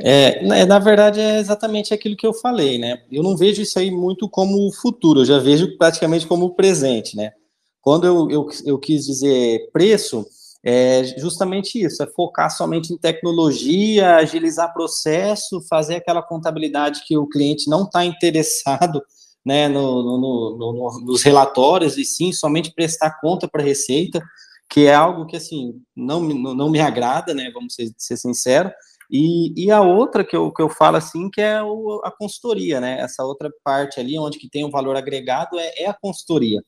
É, 0.00 0.64
na 0.64 0.78
verdade, 0.78 1.20
é 1.20 1.38
exatamente 1.38 1.92
aquilo 1.92 2.16
que 2.16 2.26
eu 2.26 2.32
falei, 2.32 2.78
né? 2.78 3.02
Eu 3.10 3.22
não 3.22 3.36
vejo 3.36 3.60
isso 3.60 3.78
aí 3.78 3.90
muito 3.90 4.28
como 4.28 4.66
o 4.66 4.72
futuro, 4.72 5.20
eu 5.20 5.24
já 5.24 5.38
vejo 5.38 5.76
praticamente 5.76 6.26
como 6.26 6.46
o 6.46 6.54
presente, 6.54 7.16
né? 7.16 7.32
Quando 7.80 8.06
eu, 8.06 8.30
eu, 8.30 8.48
eu 8.64 8.78
quis 8.78 9.06
dizer 9.06 9.70
preço, 9.72 10.26
é 10.64 11.04
justamente 11.18 11.82
isso, 11.82 12.02
é 12.02 12.06
focar 12.06 12.50
somente 12.50 12.92
em 12.92 12.98
tecnologia, 12.98 14.16
agilizar 14.16 14.72
processo, 14.72 15.62
fazer 15.68 15.96
aquela 15.96 16.22
contabilidade 16.22 17.02
que 17.06 17.16
o 17.16 17.28
cliente 17.28 17.70
não 17.70 17.84
está 17.84 18.04
interessado 18.04 19.00
né, 19.44 19.68
no, 19.68 20.02
no, 20.02 20.18
no, 20.58 21.00
nos 21.06 21.22
relatórios, 21.22 21.96
e 21.96 22.04
sim 22.04 22.32
somente 22.32 22.72
prestar 22.74 23.18
conta 23.20 23.48
para 23.48 23.62
a 23.62 23.64
Receita, 23.64 24.22
que 24.68 24.86
é 24.86 24.94
algo 24.94 25.24
que, 25.24 25.36
assim, 25.36 25.80
não, 25.96 26.20
não 26.20 26.68
me 26.68 26.80
agrada, 26.80 27.32
né, 27.32 27.50
vamos 27.54 27.74
ser, 27.74 27.90
ser 27.96 28.16
sinceros, 28.18 28.72
e, 29.10 29.64
e, 29.66 29.70
a 29.70 29.80
outra 29.80 30.24
que 30.24 30.36
eu, 30.36 30.52
que 30.52 30.60
eu 30.60 30.68
falo 30.68 30.96
assim, 30.96 31.30
que 31.30 31.40
é 31.40 31.62
o, 31.62 32.00
a 32.04 32.10
consultoria, 32.10 32.80
né? 32.80 33.00
Essa 33.00 33.24
outra 33.24 33.50
parte 33.64 33.98
ali, 33.98 34.18
onde 34.18 34.38
que 34.38 34.50
tem 34.50 34.64
um 34.64 34.70
valor 34.70 34.96
agregado, 34.96 35.58
é, 35.58 35.82
é 35.82 35.86
a 35.88 35.94
consultoria 35.94 36.60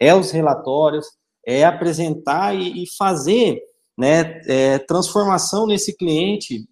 é 0.00 0.14
os 0.14 0.30
relatórios, 0.30 1.06
é 1.46 1.64
apresentar 1.64 2.54
e, 2.54 2.82
e 2.82 2.86
fazer 2.96 3.60
né, 3.96 4.40
é, 4.46 4.78
transformação 4.78 5.66
nesse 5.66 5.96
cliente 5.96 6.64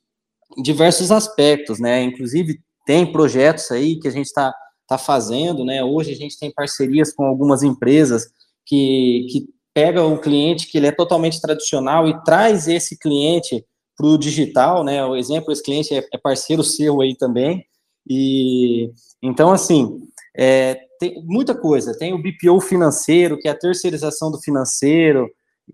em 0.56 0.62
diversos 0.62 1.10
aspectos, 1.10 1.80
né? 1.80 2.02
Inclusive, 2.02 2.60
tem 2.86 3.10
projetos 3.10 3.70
aí 3.70 3.98
que 3.98 4.06
a 4.06 4.10
gente 4.10 4.26
está 4.26 4.54
tá 4.86 4.96
fazendo, 4.96 5.64
né? 5.64 5.82
Hoje 5.82 6.12
a 6.12 6.14
gente 6.14 6.38
tem 6.38 6.52
parcerias 6.52 7.12
com 7.12 7.24
algumas 7.24 7.62
empresas 7.62 8.26
que, 8.64 9.26
que 9.30 9.46
pega 9.74 10.04
o 10.04 10.20
cliente 10.20 10.68
que 10.68 10.78
ele 10.78 10.86
é 10.86 10.92
totalmente 10.92 11.40
tradicional 11.40 12.08
e 12.08 12.22
traz 12.22 12.68
esse 12.68 12.96
cliente 12.96 13.64
para 13.96 14.06
o 14.06 14.18
digital, 14.18 14.84
né? 14.84 15.04
O 15.04 15.16
exemplo, 15.16 15.52
esse 15.52 15.62
cliente 15.62 15.94
é, 15.94 16.06
é 16.12 16.18
parceiro 16.18 16.62
seu 16.62 17.00
aí 17.00 17.16
também. 17.16 17.64
E 18.08 18.90
então, 19.22 19.50
assim, 19.50 20.00
é, 20.36 20.78
tem 20.98 21.22
muita 21.24 21.54
coisa. 21.54 21.96
Tem 21.96 22.12
o 22.12 22.22
BPO 22.22 22.60
financeiro, 22.60 23.38
que 23.38 23.48
é 23.48 23.50
a 23.50 23.58
terceirização 23.58 24.30
do 24.30 24.40
financeiro, 24.40 25.28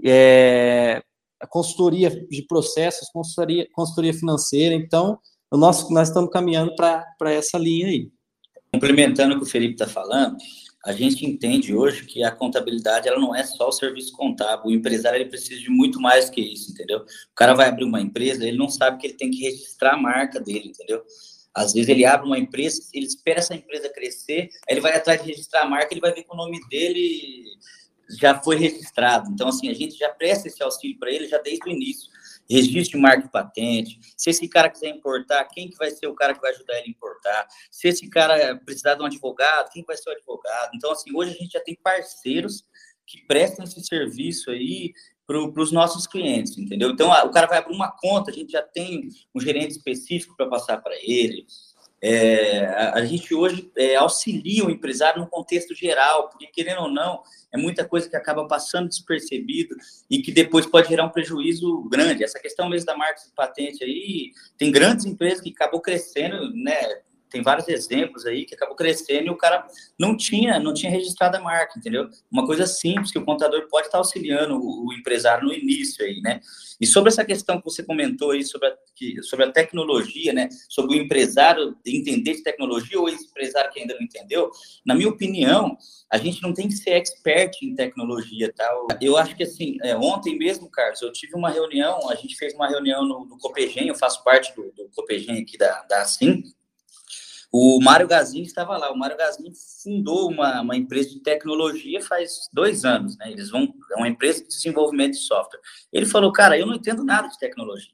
é, 0.05 1.03
a 1.41 1.47
consultoria 1.47 2.11
de 2.11 2.43
processos, 2.47 3.09
consultoria, 3.13 3.67
consultoria 3.73 4.15
financeira. 4.15 4.75
Então, 4.75 5.19
o 5.51 5.57
nosso, 5.57 5.93
nós 5.93 6.09
estamos 6.09 6.31
caminhando 6.31 6.75
para 6.77 7.33
essa 7.33 7.59
linha 7.59 7.89
aí. 7.89 8.09
Complementando 8.73 9.35
o 9.35 9.39
que 9.39 9.45
o 9.45 9.49
Felipe 9.49 9.75
está 9.75 9.87
falando, 9.87 10.37
a 10.85 10.93
gente 10.93 11.25
entende 11.25 11.75
hoje 11.75 12.05
que 12.05 12.25
a 12.25 12.31
contabilidade 12.31 13.09
ela 13.09 13.21
não 13.21 13.35
é 13.35 13.45
só 13.45 13.69
o 13.69 13.73
serviço 13.73 14.13
contábil. 14.13 14.67
O 14.67 14.73
empresário 14.73 15.17
ele 15.17 15.29
precisa 15.29 15.61
de 15.61 15.71
muito 15.71 16.01
mais 16.01 16.29
que 16.29 16.41
isso, 16.41 16.73
entendeu? 16.73 16.99
O 16.99 17.35
cara 17.37 17.55
vai 17.55 17.69
abrir 17.69 17.85
uma 17.85 18.01
empresa, 18.01 18.47
ele 18.47 18.57
não 18.57 18.69
sabe 18.69 18.99
que 18.99 19.07
ele 19.07 19.15
tem 19.15 19.31
que 19.31 19.43
registrar 19.43 19.95
a 19.95 19.97
marca 19.97 20.41
dele, 20.41 20.69
entendeu? 20.71 21.05
Às 21.55 21.73
vezes 21.73 21.89
ele 21.89 22.05
abre 22.05 22.27
uma 22.27 22.39
empresa, 22.39 22.83
ele 22.93 23.07
espera 23.07 23.39
essa 23.39 23.55
empresa 23.55 23.89
crescer, 23.91 24.49
aí 24.69 24.75
ele 24.75 24.81
vai 24.81 24.97
atrás 24.97 25.23
de 25.23 25.29
registrar 25.29 25.63
a 25.63 25.69
marca, 25.69 25.93
ele 25.93 26.01
vai 26.01 26.13
ver 26.13 26.25
que 26.25 26.33
o 26.33 26.37
nome 26.37 26.59
dele 26.69 27.45
já 28.19 28.41
foi 28.41 28.57
registrado. 28.57 29.31
Então, 29.31 29.49
assim, 29.49 29.69
a 29.69 29.75
gente 29.75 29.97
já 29.97 30.09
presta 30.09 30.49
esse 30.49 30.63
auxílio 30.63 30.99
para 30.99 31.11
ele 31.11 31.29
já 31.29 31.39
desde 31.39 31.69
o 31.69 31.73
início. 31.73 32.11
Registro 32.53 32.99
de 32.99 33.03
marca 33.03 33.27
e 33.27 33.31
patente. 33.31 33.99
Se 34.17 34.31
esse 34.31 34.47
cara 34.49 34.69
quiser 34.69 34.89
importar, 34.89 35.45
quem 35.47 35.71
que 35.71 35.77
vai 35.77 35.91
ser 35.91 36.07
o 36.07 36.15
cara 36.15 36.35
que 36.35 36.41
vai 36.41 36.53
ajudar 36.53 36.75
ele 36.79 36.89
a 36.89 36.91
importar? 36.91 37.47
Se 37.71 37.89
esse 37.89 38.09
cara 38.09 38.57
precisar 38.57 38.95
de 38.95 39.03
um 39.03 39.07
advogado, 39.07 39.71
quem 39.71 39.83
vai 39.85 39.97
ser 39.97 40.11
o 40.11 40.13
advogado? 40.13 40.71
Então, 40.75 40.93
assim, 40.93 41.11
hoje 41.15 41.33
a 41.33 41.35
gente 41.35 41.53
já 41.53 41.61
tem 41.61 41.75
parceiros 41.75 42.65
que 43.07 43.27
prestam 43.27 43.65
esse 43.65 43.83
serviço 43.83 44.51
aí 44.51 44.93
para 45.27 45.63
os 45.63 45.73
nossos 45.73 46.07
clientes, 46.07 46.59
entendeu? 46.59 46.91
Então, 46.91 47.09
o 47.11 47.31
cara 47.31 47.47
vai 47.47 47.59
abrir 47.59 47.75
uma 47.75 47.91
conta, 47.91 48.31
a 48.31 48.35
gente 48.35 48.53
já 48.53 48.63
tem 48.63 49.09
um 49.35 49.41
gerente 49.41 49.71
específico 49.71 50.37
para 50.37 50.49
passar 50.49 50.79
para 50.83 50.95
ele. 50.97 51.47
É, 52.05 52.65
a, 52.67 52.95
a, 52.95 53.05
gente 53.05 53.33
hoje 53.33 53.71
é, 53.77 53.95
auxilia 53.95 54.65
o 54.65 54.71
empresário 54.71 55.21
no 55.21 55.29
contexto 55.29 55.73
geral, 55.73 56.29
porque, 56.29 56.49
querendo 56.49 56.83
ou 56.83 56.91
não, 56.91 57.23
é 57.55 57.57
muita 57.57 57.85
coisa 57.85 58.09
que 58.11 58.17
acaba 58.17 58.49
passando 58.49 58.89
despercebido 58.89 59.77
e 60.11 60.21
que 60.21 60.33
depois 60.33 60.67
pode 60.67 60.89
gerar 60.89 61.05
um 61.05 61.11
prejuízo 61.11 61.89
grande. 61.89 62.25
Essa 62.25 62.41
questão 62.41 62.69
mesmo 62.69 62.87
da 62.87 62.97
marca 62.97 63.23
de 63.23 63.33
patente 63.37 63.85
aí, 63.85 64.33
tem 64.59 64.73
grandes 64.73 65.07
empresas 65.07 65.41
que 65.41 65.51
acabam 65.51 65.81
crescendo, 65.81 66.53
né? 66.55 67.03
Tem 67.33 67.43
vários 67.43 67.67
exemplos 67.67 68.27
aí 68.27 68.45
que 68.45 68.55
acabou 68.55 68.77
crescendo 68.77 69.27
e 69.27 69.31
o 69.31 69.37
cara 69.37 69.67
não 69.99 70.17
tinha, 70.17 70.61
não 70.61 70.75
tinha 70.75 70.93
registrado 70.93 71.37
a 71.37 71.41
marca, 71.41 71.79
entendeu? 71.79 72.09
Uma 72.31 72.47
coisa 72.47 72.67
simples 72.67 73.11
que 73.11 73.19
o 73.19 73.25
contador 73.25 73.67
pode 73.69 73.87
estar 73.87 73.99
auxiliando 73.99 74.55
o, 74.55 74.89
o 74.89 74.93
empresário 74.93 75.47
no 75.47 75.53
início 75.53 76.05
aí, 76.05 76.21
né? 76.21 76.41
E 76.81 76.87
sobre 76.87 77.11
essa 77.11 77.25
questão 77.25 77.59
que 77.59 77.65
você 77.65 77.83
comentou 77.83 78.33
aí 78.33 78.45
sobre 78.45 78.69
a, 78.69 78.75
que, 78.95 79.23
sobre 79.23 79.47
a 79.47 79.51
tecnologia, 79.51 80.33
né? 80.33 80.49
Sobre 80.69 80.97
o 80.99 81.03
empresário 81.03 81.77
entender 81.87 82.35
de 82.35 82.43
tecnologia 82.43 83.01
ou 83.01 83.09
esse 83.09 83.25
empresário 83.25 83.73
que 83.73 83.81
ainda 83.81 83.95
não 83.95 84.03
entendeu, 84.03 84.51
na 84.85 84.95
minha 84.95 85.09
opinião, 85.09 85.77
a 86.11 86.19
gente 86.19 86.43
não 86.43 86.53
tem 86.53 86.69
que 86.69 86.75
ser 86.75 86.91
expert 86.91 87.57
em 87.63 87.75
tecnologia, 87.75 88.53
tá? 88.53 88.69
Eu 89.01 89.17
acho 89.17 89.35
que 89.35 89.45
assim, 89.45 89.79
é, 89.83 89.97
ontem 89.97 90.37
mesmo, 90.37 90.71
Carlos, 90.71 91.01
eu 91.01 91.11
tive 91.11 91.35
uma 91.35 91.49
reunião, 91.49 92.11
a 92.11 92.15
gente 92.15 92.37
fez 92.37 92.53
uma 92.53 92.69
reunião 92.69 93.03
no, 93.05 93.25
no 93.25 93.39
Copegen, 93.39 93.89
eu 93.89 93.95
faço 93.95 94.23
parte 94.23 94.55
do, 94.55 94.71
do 94.73 94.91
Copegen 94.95 95.41
aqui 95.41 95.57
da, 95.57 95.83
da 95.85 96.03
Assim, 96.03 96.43
o 97.53 97.79
Mário 97.81 98.09
Gazin 98.09 98.41
estava 98.41 98.79
lá. 98.79 98.91
O 98.91 98.97
Mário 98.97 99.17
Gazin 99.17 99.53
fundou 99.83 100.31
uma, 100.31 100.63
uma 100.63 100.75
empresa 100.75 101.11
de 101.11 101.21
tecnologia 101.21 102.01
faz 102.01 102.49
dois 102.51 102.83
anos. 102.83 103.19
Né? 103.19 103.31
Eles 103.31 103.51
vão 103.51 103.69
é 103.93 103.97
uma 103.97 104.09
empresa 104.09 104.41
de 104.43 104.49
desenvolvimento 104.49 105.13
de 105.13 105.19
software. 105.19 105.61
Ele 105.93 106.07
falou, 106.07 106.33
cara, 106.33 106.59
eu 106.59 106.67
não 106.67 106.75
entendo 106.75 107.05
nada 107.05 107.29
de 107.29 107.39
tecnologia. 107.39 107.93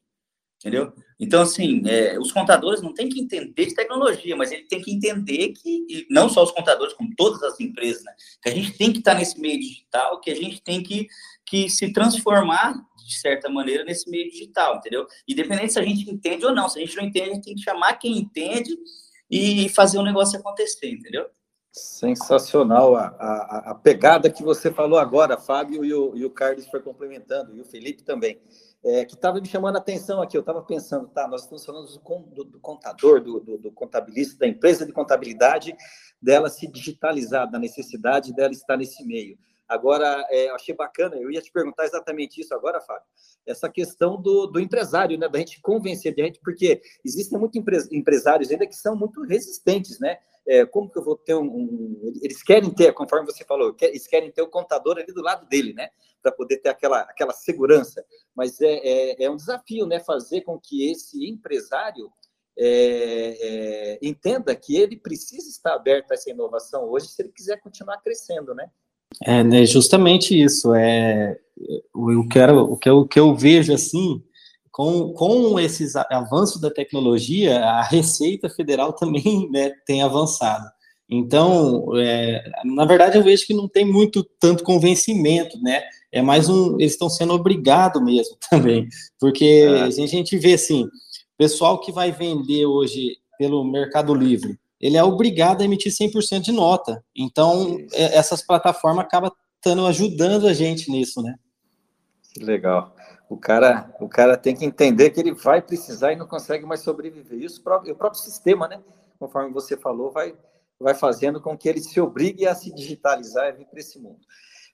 Entendeu? 0.61 0.93
Então, 1.21 1.43
assim, 1.43 1.83
é, 1.87 2.19
os 2.19 2.33
contadores 2.33 2.83
não 2.83 2.93
têm 2.93 3.09
que 3.09 3.21
entender 3.21 3.67
de 3.67 3.75
tecnologia, 3.75 4.37
mas 4.37 4.51
ele 4.51 4.65
tem 4.65 4.81
que 4.81 4.93
entender 4.93 5.53
que, 5.53 6.07
não 6.11 6.29
só 6.29 6.43
os 6.43 6.51
contadores, 6.51 6.95
como 6.95 7.15
todas 7.17 7.41
as 7.45 7.61
empresas, 7.61 8.03
né, 8.03 8.13
que 8.43 8.49
a 8.49 8.55
gente 8.55 8.77
tem 8.77 8.93
que 8.93 8.99
estar 8.99 9.15
nesse 9.15 9.41
meio 9.41 9.59
digital, 9.61 10.21
que 10.21 10.33
a 10.33 10.35
gente 10.35 10.61
tem 10.61 10.83
que, 10.83 11.07
que 11.47 11.71
se 11.71 11.93
transformar, 11.93 12.75
de 13.07 13.21
certa 13.21 13.49
maneira, 13.49 13.85
nesse 13.85 14.11
meio 14.11 14.29
digital, 14.29 14.77
entendeu? 14.77 15.07
Independente 15.29 15.73
se 15.73 15.79
a 15.79 15.83
gente 15.83 16.11
entende 16.11 16.45
ou 16.45 16.55
não. 16.55 16.69
Se 16.69 16.79
a 16.79 16.85
gente 16.85 16.97
não 16.97 17.05
entende, 17.05 17.31
a 17.31 17.35
gente 17.35 17.45
tem 17.45 17.55
que 17.55 17.63
chamar 17.63 17.95
quem 17.95 18.19
entende 18.19 18.77
e 19.31 19.69
fazer 19.69 19.99
o 19.99 20.03
negócio 20.03 20.39
acontecer, 20.39 20.91
entendeu? 20.91 21.27
Sensacional 21.71 22.97
a, 22.97 23.07
a, 23.07 23.71
a 23.71 23.75
pegada 23.75 24.31
que 24.31 24.43
você 24.43 24.73
falou 24.73 24.99
agora, 24.99 25.37
Fábio 25.37 25.85
e 25.85 25.93
o, 25.93 26.17
e 26.17 26.25
o 26.25 26.31
Carlos 26.31 26.67
foi 26.67 26.81
complementando, 26.81 27.55
e 27.55 27.61
o 27.61 27.65
Felipe 27.65 28.03
também 28.03 28.41
é, 28.85 29.05
que 29.05 29.15
estava 29.15 29.41
me 29.41 29.49
chamando 29.49 29.77
a 29.77 29.79
atenção 29.79 30.23
aqui. 30.23 30.37
Eu 30.37 30.41
estava 30.41 30.63
pensando, 30.63 31.09
tá, 31.09 31.27
nós 31.27 31.43
estamos 31.43 31.65
falando 31.65 31.87
do, 31.87 32.35
do, 32.35 32.45
do 32.45 32.61
contador, 32.61 33.21
do, 33.21 33.41
do, 33.41 33.73
contabilista, 33.73 34.39
da 34.39 34.47
empresa 34.47 34.87
de 34.87 34.93
contabilidade, 34.93 35.77
dela 36.21 36.49
se 36.49 36.67
digitalizar, 36.67 37.51
da 37.51 37.59
necessidade 37.59 38.33
dela 38.33 38.53
estar 38.53 38.77
nesse 38.77 39.05
meio. 39.05 39.39
Agora, 39.69 40.27
é, 40.31 40.49
eu 40.49 40.55
achei 40.55 40.75
bacana, 40.75 41.17
eu 41.17 41.31
ia 41.31 41.43
te 41.43 41.53
perguntar 41.53 41.85
exatamente 41.85 42.41
isso 42.41 42.55
agora, 42.55 42.81
Fábio, 42.81 43.05
essa 43.47 43.69
questão 43.69 44.21
do, 44.21 44.47
do 44.47 44.59
empresário, 44.59 45.19
né, 45.19 45.29
da 45.29 45.39
gente 45.39 45.61
convencer 45.61 46.15
a 46.17 46.23
gente, 46.23 46.41
porque 46.41 46.81
existem 47.05 47.39
muitos 47.39 47.93
empresários 47.93 48.51
ainda 48.51 48.67
que 48.67 48.75
são 48.75 48.97
muito 48.97 49.23
resistentes, 49.23 49.99
né? 50.01 50.19
É, 50.47 50.65
como 50.65 50.91
que 50.91 50.99
eu 50.99 51.05
vou 51.05 51.15
ter 51.15 51.35
um, 51.35 51.45
um, 51.45 52.13
Eles 52.23 52.43
querem 52.43 52.71
ter, 52.71 52.95
conforme 52.95 53.27
você 53.27 53.45
falou, 53.45 53.77
eles 53.83 54.07
querem 54.07 54.33
ter 54.33 54.41
o 54.41 54.49
contador 54.49 54.97
ali 54.97 55.13
do 55.13 55.21
lado 55.21 55.47
dele, 55.47 55.75
né? 55.75 55.91
Para 56.23 56.33
poder 56.33 56.57
ter 56.57 56.71
aquela, 56.71 57.01
aquela 57.03 57.35
segurança. 57.35 58.03
Mas 58.35 58.59
é, 58.63 58.73
é, 58.77 59.25
é, 59.25 59.31
um 59.31 59.37
desafio, 59.37 59.87
né? 59.87 60.01
Fazer 60.01 60.41
com 60.41 60.59
que 60.59 60.91
esse 60.91 61.29
empresário 61.29 62.11
é, 62.59 63.37
é, 63.41 63.99
entenda 64.01 64.57
que 64.57 64.75
ele 64.77 64.97
precisa 64.97 65.51
estar 65.51 65.75
aberto 65.75 66.11
a 66.11 66.15
essa 66.15 66.31
inovação 66.31 66.85
hoje 66.85 67.09
se 67.09 67.21
ele 67.21 67.31
quiser 67.31 67.61
continuar 67.61 67.99
crescendo, 67.99 68.55
né? 68.55 68.71
É 69.23 69.43
né, 69.43 69.67
justamente 69.67 70.41
isso. 70.41 70.75
É, 70.75 71.39
eu 71.95 72.27
quero, 72.29 72.61
o, 72.61 72.77
que 72.77 72.89
eu, 72.89 72.99
o 72.99 73.09
que 73.09 73.19
eu 73.19 73.35
vejo 73.35 73.73
assim 73.73 74.23
com, 74.71 75.13
com 75.13 75.59
esses 75.59 75.97
avanços 75.97 76.61
da 76.61 76.71
tecnologia, 76.71 77.59
a 77.65 77.83
Receita 77.83 78.49
Federal 78.49 78.93
também 78.95 79.51
né, 79.51 79.73
tem 79.85 80.03
avançado. 80.03 80.65
Então, 81.11 81.87
é, 81.97 82.45
na 82.65 82.85
verdade, 82.85 83.17
eu 83.17 83.25
vejo 83.25 83.47
que 83.47 83.55
não 83.55 83.67
tem 83.67 83.85
muito 83.85 84.23
tanto 84.39 84.63
convencimento, 84.63 85.59
né? 85.61 85.83
É 86.13 86.21
mais 86.21 86.49
um. 86.49 86.75
Eles 86.79 86.93
estão 86.93 87.09
sendo 87.09 87.33
obrigados 87.33 88.03
mesmo 88.03 88.37
também. 88.49 88.87
Porque 89.19 89.67
é. 89.67 89.83
a 89.83 89.91
gente 89.91 90.37
vê 90.37 90.53
assim, 90.53 90.87
pessoal 91.37 91.81
que 91.81 91.91
vai 91.91 92.13
vender 92.13 92.67
hoje 92.67 93.17
pelo 93.39 93.65
Mercado 93.65 94.15
Livre, 94.15 94.59
ele 94.81 94.97
é 94.97 95.03
obrigado 95.03 95.61
a 95.61 95.65
emitir 95.65 95.93
100% 95.93 96.41
de 96.41 96.53
nota. 96.53 97.05
Então, 97.17 97.79
é, 97.93 98.17
essas 98.17 98.43
plataformas 98.43 99.05
acabam 99.05 99.31
estando 99.57 99.87
ajudando 99.87 100.47
a 100.47 100.53
gente 100.53 100.91
nisso, 100.91 101.23
né? 101.23 101.35
Que 102.33 102.45
legal 102.45 102.95
o 103.29 103.37
cara, 103.37 103.95
o 104.01 104.09
cara 104.09 104.37
tem 104.37 104.57
que 104.57 104.65
entender 104.65 105.11
que 105.11 105.21
ele 105.21 105.33
vai 105.33 105.61
precisar 105.61 106.13
e 106.13 106.17
não 106.17 106.27
consegue 106.27 106.65
mais 106.65 106.81
sobreviver. 106.81 107.39
Isso 107.39 107.61
o 107.61 107.95
próprio 107.95 108.21
sistema, 108.21 108.67
né? 108.67 108.81
Conforme 109.19 109.53
você 109.53 109.77
falou, 109.77 110.11
vai, 110.11 110.35
vai 110.81 110.95
fazendo 110.95 111.41
com 111.41 111.57
que 111.57 111.69
ele 111.69 111.81
se 111.81 112.01
obrigue 112.01 112.47
a 112.47 112.55
se 112.55 112.73
digitalizar 112.75 113.49
e 113.49 113.53
vir 113.53 113.67
para 113.67 113.81
esse 113.81 113.99
mundo. 113.99 114.21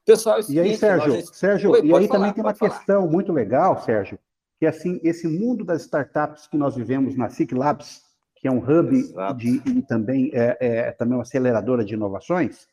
Pessoal, 0.06 0.38
é 0.38 0.42
e 0.48 0.60
aí, 0.60 0.76
Sérgio, 0.76 1.16
já... 1.16 1.32
Sérgio, 1.32 1.70
Oi, 1.72 1.80
e 1.80 1.94
aí 1.94 2.06
falar, 2.06 2.08
também 2.08 2.32
tem 2.32 2.44
uma 2.44 2.54
falar. 2.54 2.70
questão 2.70 3.08
muito 3.08 3.32
legal, 3.32 3.82
Sérgio, 3.82 4.18
que 4.60 4.66
assim, 4.66 5.00
esse 5.02 5.26
mundo 5.26 5.64
das 5.64 5.82
startups 5.82 6.46
que 6.46 6.56
nós 6.56 6.76
vivemos 6.76 7.16
na 7.16 7.30
SIC 7.30 7.52
Labs, 7.52 8.02
que 8.44 8.48
é 8.48 8.52
um 8.52 8.59
hub 8.59 8.90
de, 9.38 9.62
e 9.64 9.80
também 9.80 10.30
é, 10.35 10.59
é, 10.61 10.92
também 10.92 11.16
uma 11.16 11.22
aceleradora 11.22 11.83
de 11.83 11.94
inovações, 11.94 12.68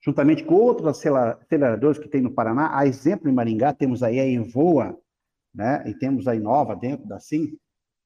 juntamente 0.00 0.44
com 0.44 0.54
outros 0.54 0.86
aceleradores 0.86 1.98
que 1.98 2.08
tem 2.08 2.20
no 2.20 2.30
Paraná, 2.30 2.78
a 2.78 2.86
exemplo 2.86 3.28
em 3.28 3.34
Maringá, 3.34 3.72
temos 3.72 4.04
aí 4.04 4.20
a 4.20 4.30
Envoa, 4.30 4.96
né? 5.52 5.82
E 5.84 5.94
temos 5.94 6.28
a 6.28 6.36
Inova 6.36 6.76
dentro 6.76 7.08
da 7.08 7.18
SIM, 7.18 7.58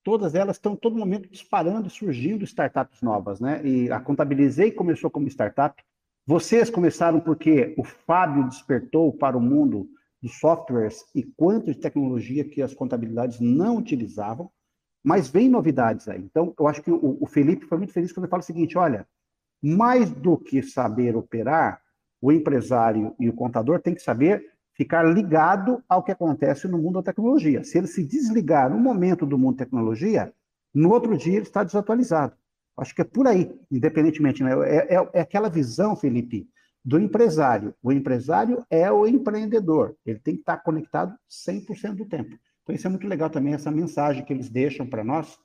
todas 0.03 0.35
elas 0.35 0.57
estão 0.57 0.75
todo 0.75 0.97
momento 0.97 1.29
disparando 1.29 1.89
e 1.89 1.91
surgindo 1.91 2.43
startups 2.43 3.03
novas, 3.03 3.39
né? 3.39 3.61
E 3.67 3.93
a 3.93 4.01
Contabilizei 4.01 4.73
começou 4.73 5.11
como 5.11 5.29
startup. 5.29 5.85
Vocês 6.27 6.71
começaram 6.71 7.21
porque 7.21 7.75
o 7.77 7.85
Fábio 7.85 8.49
despertou 8.49 9.13
para 9.13 9.37
o 9.37 9.43
mundo 9.43 9.87
dos 10.23 10.39
softwares 10.39 11.05
e 11.15 11.23
quanto 11.23 11.67
de 11.67 11.79
tecnologia 11.79 12.49
que 12.49 12.63
as 12.63 12.73
contabilidades 12.73 13.41
não 13.41 13.77
utilizavam, 13.77 14.51
mas 15.03 15.29
vem 15.29 15.49
novidades 15.49 16.09
aí. 16.09 16.21
Então, 16.21 16.55
eu 16.59 16.69
acho 16.69 16.83
que 16.83 16.91
o, 16.91 17.19
o 17.21 17.27
Felipe 17.27 17.67
foi 17.67 17.79
muito 17.79 17.93
feliz 17.93 18.13
quando 18.13 18.25
ele 18.25 18.31
fala 18.31 18.43
o 18.43 18.47
seguinte: 18.47 18.77
olha, 18.77 19.07
mais 19.63 20.11
do 20.11 20.37
que 20.37 20.63
saber 20.63 21.17
operar, 21.17 21.81
o 22.21 22.31
empresário 22.31 23.15
e 23.19 23.29
o 23.29 23.33
contador 23.33 23.81
tem 23.81 23.95
que 23.95 24.03
saber 24.03 24.45
ficar 24.75 25.03
ligado 25.03 25.83
ao 25.89 26.03
que 26.03 26.13
acontece 26.13 26.69
no 26.69 26.79
mundo 26.79 26.95
da 26.95 27.03
tecnologia. 27.03 27.65
Se 27.65 27.79
ele 27.79 27.87
se 27.87 28.05
desligar 28.05 28.71
no 28.71 28.79
momento 28.79 29.27
do 29.27 29.39
mundo 29.39 29.57
da 29.57 29.65
tecnologia, 29.65 30.33
no 30.75 30.91
outro 30.91 31.17
dia 31.17 31.35
ele 31.35 31.43
está 31.43 31.65
desatualizado. 31.65 32.35
Acho 32.77 32.95
que 32.95 33.03
é 33.03 33.05
por 33.05 33.27
aí, 33.27 33.55
independentemente. 33.71 34.43
Né? 34.43 34.53
É, 34.69 34.97
é, 34.97 35.11
é 35.15 35.21
aquela 35.21 35.49
visão, 35.49 35.97
Felipe, 35.97 36.49
do 36.85 36.99
empresário. 36.99 37.75
O 37.83 37.93
empresário 37.93 38.65
é 38.71 38.91
o 38.91 39.07
empreendedor. 39.07 39.97
Ele 40.05 40.19
tem 40.19 40.35
que 40.35 40.41
estar 40.41 40.59
conectado 40.59 41.15
100% 41.29 41.95
do 41.95 42.07
tempo. 42.07 42.39
Então, 42.71 42.75
isso 42.77 42.87
é 42.87 42.91
muito 42.91 43.09
legal 43.09 43.29
também, 43.29 43.53
essa 43.53 43.71
mensagem 43.71 44.25
que 44.25 44.33
eles 44.33 44.49
deixam 44.49 44.87
para 44.87 45.03
nós, 45.03 45.37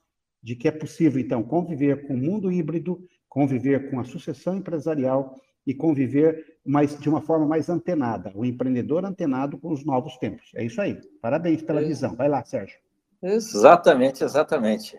de 0.44 0.56
que 0.56 0.68
é 0.68 0.72
possível, 0.72 1.20
então, 1.20 1.42
conviver 1.42 2.06
com 2.06 2.14
o 2.14 2.18
mundo 2.18 2.52
híbrido, 2.52 3.04
conviver 3.28 3.90
com 3.90 4.00
a 4.00 4.04
sucessão 4.04 4.56
empresarial 4.56 5.36
e 5.66 5.74
conviver 5.74 6.60
mais, 6.64 7.00
de 7.00 7.10
uma 7.10 7.22
forma 7.22 7.48
mais 7.48 7.68
antenada, 7.68 8.32
o 8.36 8.46
empreendedor 8.46 9.04
antenado 9.04 9.58
com 9.58 9.72
os 9.72 9.84
novos 9.84 10.18
tempos. 10.18 10.52
É 10.54 10.64
isso 10.64 10.80
aí. 10.80 11.02
Parabéns 11.20 11.64
pela 11.64 11.82
é. 11.82 11.86
visão. 11.86 12.16
Vai 12.16 12.30
lá, 12.30 12.46
Sérgio. 12.46 12.78
Exatamente, 13.24 14.24
exatamente. 14.24 14.96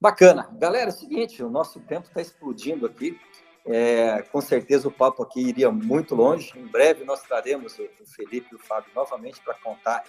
Bacana. 0.00 0.50
Galera, 0.58 0.90
é 0.90 0.92
o 0.92 0.96
seguinte, 0.96 1.40
o 1.40 1.50
nosso 1.50 1.78
tempo 1.78 2.08
está 2.08 2.20
explodindo 2.20 2.84
aqui. 2.84 3.16
É, 3.64 4.22
com 4.22 4.40
certeza 4.40 4.88
o 4.88 4.90
papo 4.90 5.22
aqui 5.22 5.40
iria 5.40 5.70
muito 5.70 6.16
longe. 6.16 6.52
Em 6.58 6.66
breve 6.66 7.04
nós 7.04 7.22
traremos 7.22 7.78
o 7.78 8.06
Felipe 8.16 8.48
e 8.50 8.56
o 8.56 8.58
Fábio 8.58 8.90
novamente 8.92 9.40
para 9.40 9.54
contar 9.54 10.02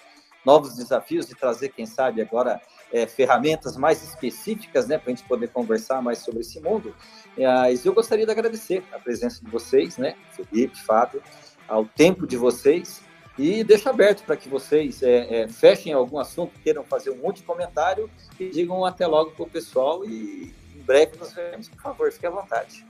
novos 0.45 0.75
desafios 0.75 1.29
e 1.29 1.35
trazer, 1.35 1.69
quem 1.69 1.85
sabe, 1.85 2.21
agora 2.21 2.61
é, 2.91 3.05
ferramentas 3.07 3.77
mais 3.77 4.03
específicas, 4.03 4.87
né, 4.87 4.97
para 4.97 5.11
a 5.11 5.15
gente 5.15 5.27
poder 5.27 5.47
conversar 5.49 6.01
mais 6.01 6.19
sobre 6.19 6.41
esse 6.41 6.59
mundo. 6.59 6.95
Mas 7.37 7.85
eu 7.85 7.93
gostaria 7.93 8.25
de 8.25 8.31
agradecer 8.31 8.83
a 8.91 8.99
presença 8.99 9.43
de 9.43 9.49
vocês, 9.49 9.97
né, 9.97 10.15
Felipe, 10.31 10.77
Fábio, 10.81 11.21
ao 11.67 11.85
tempo 11.85 12.27
de 12.27 12.35
vocês 12.35 13.01
e 13.37 13.63
deixo 13.63 13.89
aberto 13.89 14.23
para 14.23 14.35
que 14.35 14.49
vocês 14.49 15.01
é, 15.01 15.43
é, 15.43 15.47
fechem 15.47 15.93
algum 15.93 16.19
assunto, 16.19 16.59
queiram 16.61 16.83
fazer 16.83 17.11
um 17.11 17.25
último 17.25 17.47
comentário 17.47 18.09
e 18.39 18.49
digam 18.49 18.83
até 18.85 19.07
logo 19.07 19.31
para 19.31 19.43
o 19.43 19.49
pessoal 19.49 20.03
e 20.05 20.53
em 20.75 20.81
breve 20.81 21.17
nos 21.17 21.33
veremos, 21.33 21.69
por 21.69 21.81
favor, 21.81 22.11
fique 22.11 22.27
à 22.27 22.29
vontade. 22.29 22.85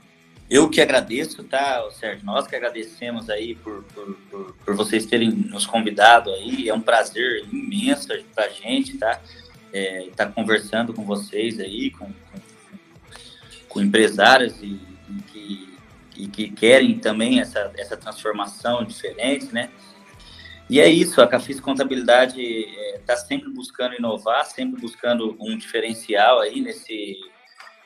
Eu 0.48 0.68
que 0.68 0.80
agradeço, 0.80 1.42
tá, 1.44 1.82
Sérgio? 1.92 2.24
Nós 2.26 2.46
que 2.46 2.54
agradecemos 2.54 3.30
aí 3.30 3.54
por, 3.54 3.82
por, 3.84 4.14
por, 4.30 4.54
por 4.54 4.74
vocês 4.74 5.06
terem 5.06 5.30
nos 5.30 5.66
convidado 5.66 6.30
aí. 6.30 6.68
É 6.68 6.74
um 6.74 6.80
prazer 6.80 7.44
imenso 7.50 8.08
para 8.34 8.44
a 8.44 8.48
gente, 8.48 8.98
tá? 8.98 9.20
É, 9.72 10.10
tá 10.14 10.26
conversando 10.26 10.92
com 10.92 11.04
vocês 11.04 11.58
aí, 11.58 11.90
com, 11.90 12.06
com, 12.06 12.40
com 13.68 13.80
empresários 13.80 14.62
e, 14.62 14.78
e, 15.08 15.22
que, 15.32 15.78
e, 16.16 16.28
que, 16.28 16.50
querem 16.50 16.98
também 16.98 17.40
essa, 17.40 17.72
essa 17.78 17.96
transformação 17.96 18.84
diferente, 18.84 19.46
né? 19.52 19.70
E 20.68 20.80
é 20.80 20.88
isso, 20.88 21.20
a 21.20 21.26
Cafis 21.26 21.60
Contabilidade 21.60 22.40
está 22.40 23.14
é, 23.14 23.16
sempre 23.16 23.50
buscando 23.50 23.94
inovar, 23.94 24.44
sempre 24.46 24.80
buscando 24.80 25.36
um 25.40 25.56
diferencial 25.56 26.40
aí 26.40 26.60
nesse, 26.60 27.18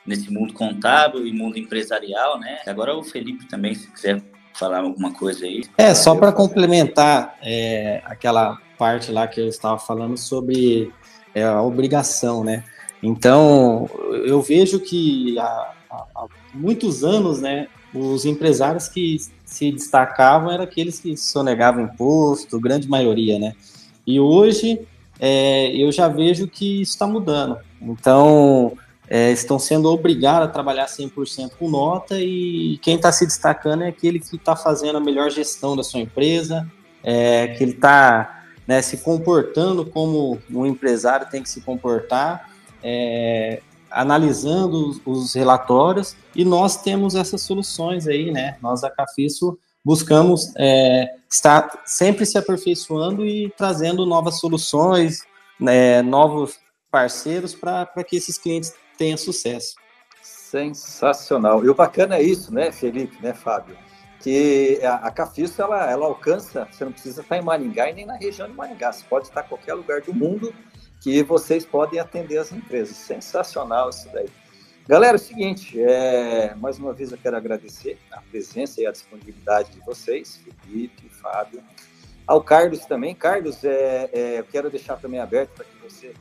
nesse 0.07 0.31
mundo 0.31 0.53
contábil 0.53 1.27
e 1.27 1.33
mundo 1.33 1.59
empresarial, 1.59 2.39
né? 2.39 2.59
Agora 2.65 2.95
o 2.95 3.03
Felipe 3.03 3.45
também, 3.47 3.75
se 3.75 3.91
quiser 3.91 4.23
falar 4.53 4.79
alguma 4.79 5.13
coisa 5.13 5.45
aí. 5.45 5.63
É, 5.77 5.93
só 5.93 6.15
para 6.15 6.31
complementar 6.31 7.37
é, 7.43 8.01
aquela 8.05 8.57
parte 8.77 9.11
lá 9.11 9.27
que 9.27 9.39
eu 9.39 9.47
estava 9.47 9.77
falando 9.77 10.17
sobre 10.17 10.91
é, 11.35 11.43
a 11.43 11.61
obrigação, 11.61 12.43
né? 12.43 12.63
Então, 13.03 13.87
eu 14.25 14.41
vejo 14.41 14.79
que 14.79 15.37
há, 15.37 15.73
há, 15.91 16.25
muitos 16.53 17.03
anos, 17.03 17.39
né, 17.39 17.67
os 17.93 18.25
empresários 18.25 18.87
que 18.87 19.17
se 19.45 19.71
destacavam 19.71 20.51
eram 20.51 20.63
aqueles 20.63 20.99
que 20.99 21.15
sonegavam 21.15 21.83
imposto, 21.83 22.59
grande 22.59 22.89
maioria, 22.89 23.37
né? 23.37 23.53
E 24.05 24.19
hoje 24.19 24.79
é, 25.19 25.75
eu 25.75 25.91
já 25.91 26.07
vejo 26.07 26.47
que 26.47 26.81
isso 26.81 26.93
está 26.93 27.05
mudando. 27.05 27.57
Então, 27.81 28.73
é, 29.09 29.31
estão 29.31 29.57
sendo 29.57 29.89
obrigados 29.89 30.49
a 30.49 30.51
trabalhar 30.51 30.85
100% 30.85 31.51
com 31.57 31.69
nota 31.69 32.19
e 32.19 32.77
quem 32.81 32.95
está 32.95 33.11
se 33.11 33.25
destacando 33.25 33.83
é 33.83 33.87
aquele 33.87 34.19
que 34.19 34.35
está 34.35 34.55
fazendo 34.55 34.97
a 34.97 35.01
melhor 35.01 35.29
gestão 35.29 35.75
da 35.75 35.83
sua 35.83 36.01
empresa, 36.01 36.69
é, 37.03 37.47
que 37.47 37.63
ele 37.63 37.71
está 37.71 38.43
né, 38.67 38.81
se 38.81 38.97
comportando 38.97 39.85
como 39.85 40.39
um 40.51 40.65
empresário 40.65 41.29
tem 41.29 41.41
que 41.41 41.49
se 41.49 41.61
comportar 41.61 42.51
é, 42.83 43.61
analisando 43.89 44.89
os, 44.89 45.01
os, 45.05 45.33
relatórios 45.33 46.15
e 46.35 46.43
nós 46.43 46.81
temos 46.81 47.15
essas 47.15 47.41
soluções 47.41 48.07
aí, 48.07 48.31
né? 48.31 48.57
Nós 48.61 48.81
da 48.81 48.91
Cafiso 48.91 49.57
buscamos 49.83 50.51
é, 50.57 51.07
estar 51.31 51.81
sempre 51.85 52.25
se 52.25 52.37
aperfeiçoando 52.37 53.25
e 53.25 53.49
trazendo 53.57 54.05
novas 54.05 54.39
soluções, 54.39 55.19
né, 55.57 56.01
novos 56.01 56.59
parceiros 56.91 57.55
para 57.55 57.85
que 58.05 58.17
esses 58.17 58.37
clientes 58.37 58.73
tenham 58.97 59.17
sucesso. 59.17 59.75
Sensacional. 60.21 61.63
E 61.63 61.69
o 61.69 61.75
bacana 61.75 62.17
é 62.17 62.21
isso, 62.21 62.53
né, 62.53 62.71
Felipe, 62.71 63.21
né, 63.21 63.33
Fábio? 63.33 63.77
Que 64.19 64.79
a, 64.83 65.07
a 65.07 65.13
ela, 65.59 65.91
ela 65.91 66.05
alcança, 66.05 66.67
você 66.71 66.83
não 66.83 66.91
precisa 66.91 67.21
estar 67.21 67.37
em 67.37 67.41
Maringá 67.41 67.89
e 67.89 67.93
nem 67.93 68.05
na 68.05 68.15
região 68.15 68.47
de 68.47 68.53
Maringá, 68.53 68.91
você 68.91 69.03
pode 69.07 69.27
estar 69.27 69.45
em 69.45 69.47
qualquer 69.47 69.73
lugar 69.73 70.01
do 70.01 70.13
mundo 70.13 70.53
que 71.01 71.21
vocês 71.23 71.65
podem 71.65 71.99
atender 71.99 72.37
as 72.37 72.51
empresas. 72.51 72.97
Sensacional 72.97 73.89
isso 73.89 74.09
daí. 74.11 74.29
Galera, 74.87 75.15
é 75.15 75.19
o 75.19 75.19
seguinte, 75.19 75.81
é, 75.81 76.55
mais 76.55 76.79
uma 76.79 76.93
vez 76.93 77.11
eu 77.11 77.17
quero 77.17 77.35
agradecer 77.35 77.99
a 78.09 78.21
presença 78.21 78.81
e 78.81 78.85
a 78.85 78.91
disponibilidade 78.91 79.71
de 79.71 79.81
vocês, 79.81 80.41
Felipe, 80.63 81.09
Fábio, 81.09 81.61
ao 82.25 82.41
Carlos 82.41 82.85
também. 82.85 83.13
Carlos, 83.13 83.65
é, 83.65 84.09
é, 84.13 84.39
eu 84.39 84.45
quero 84.45 84.69
deixar 84.69 84.95
também 84.95 85.19
aberto 85.19 85.49
para 85.51 85.65
que 85.65 85.75
você 85.83 86.13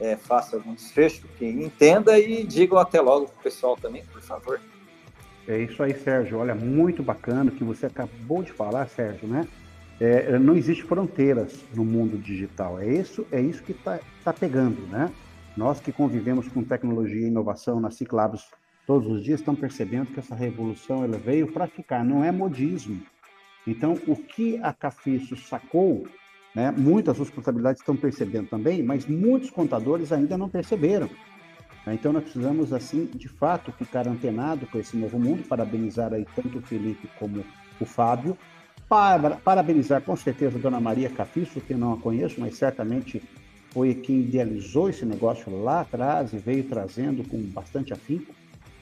é, 0.00 0.16
faça 0.16 0.56
algum 0.56 0.74
desfecho, 0.74 1.26
que 1.38 1.46
entenda 1.46 2.18
e 2.18 2.44
diga 2.44 2.80
até 2.80 3.00
logo 3.00 3.26
para 3.26 3.40
o 3.40 3.42
pessoal 3.42 3.76
também, 3.76 4.04
por 4.04 4.20
favor. 4.20 4.60
É 5.46 5.58
isso 5.58 5.82
aí, 5.82 5.94
Sérgio. 5.94 6.38
Olha, 6.38 6.54
muito 6.54 7.02
bacana 7.02 7.50
o 7.50 7.54
que 7.54 7.64
você 7.64 7.86
acabou 7.86 8.42
de 8.42 8.52
falar, 8.52 8.88
Sérgio, 8.88 9.28
né? 9.28 9.46
É, 10.00 10.38
não 10.38 10.56
existe 10.56 10.82
fronteiras 10.82 11.64
no 11.74 11.84
mundo 11.84 12.18
digital. 12.18 12.80
É 12.80 12.88
isso, 12.88 13.26
é 13.30 13.40
isso 13.40 13.62
que 13.62 13.72
está 13.72 14.00
tá 14.24 14.32
pegando, 14.32 14.86
né? 14.88 15.12
Nós 15.56 15.78
que 15.78 15.92
convivemos 15.92 16.48
com 16.48 16.64
tecnologia 16.64 17.20
e 17.20 17.28
inovação 17.28 17.78
na 17.78 17.90
Ciclabs 17.90 18.44
todos 18.86 19.10
os 19.10 19.22
dias 19.22 19.40
estamos 19.40 19.60
percebendo 19.60 20.06
que 20.06 20.18
essa 20.18 20.34
revolução 20.34 21.04
ela 21.04 21.16
veio 21.16 21.52
para 21.52 21.66
ficar, 21.66 22.04
não 22.04 22.24
é 22.24 22.32
modismo. 22.32 23.00
Então, 23.66 23.98
o 24.06 24.16
que 24.16 24.58
a 24.62 24.72
Cafiço 24.72 25.36
sacou, 25.36 26.06
né, 26.54 26.70
muitas 26.70 27.18
responsabilidades 27.18 27.80
estão 27.80 27.96
percebendo 27.96 28.48
também, 28.48 28.82
mas 28.82 29.06
muitos 29.06 29.50
contadores 29.50 30.12
ainda 30.12 30.38
não 30.38 30.48
perceberam. 30.48 31.08
Então, 31.86 32.12
nós 32.12 32.22
precisamos, 32.22 32.72
assim, 32.72 33.10
de 33.14 33.28
fato, 33.28 33.70
ficar 33.72 34.08
antenado 34.08 34.66
com 34.66 34.78
esse 34.78 34.96
novo 34.96 35.18
mundo, 35.18 35.46
parabenizar 35.46 36.14
aí 36.14 36.26
tanto 36.34 36.58
o 36.58 36.62
Felipe 36.62 37.10
como 37.18 37.44
o 37.78 37.84
Fábio, 37.84 38.38
para, 38.88 39.36
parabenizar 39.36 40.00
com 40.02 40.16
certeza 40.16 40.56
a 40.56 40.60
Dona 40.60 40.80
Maria 40.80 41.10
Cafiço, 41.10 41.60
que 41.60 41.74
não 41.74 41.92
a 41.92 41.96
conheço, 41.98 42.40
mas 42.40 42.56
certamente 42.56 43.22
foi 43.70 43.94
quem 43.94 44.20
idealizou 44.20 44.88
esse 44.88 45.04
negócio 45.04 45.62
lá 45.62 45.80
atrás 45.80 46.32
e 46.32 46.38
veio 46.38 46.64
trazendo 46.64 47.28
com 47.28 47.38
bastante 47.42 47.92
afinco. 47.92 48.32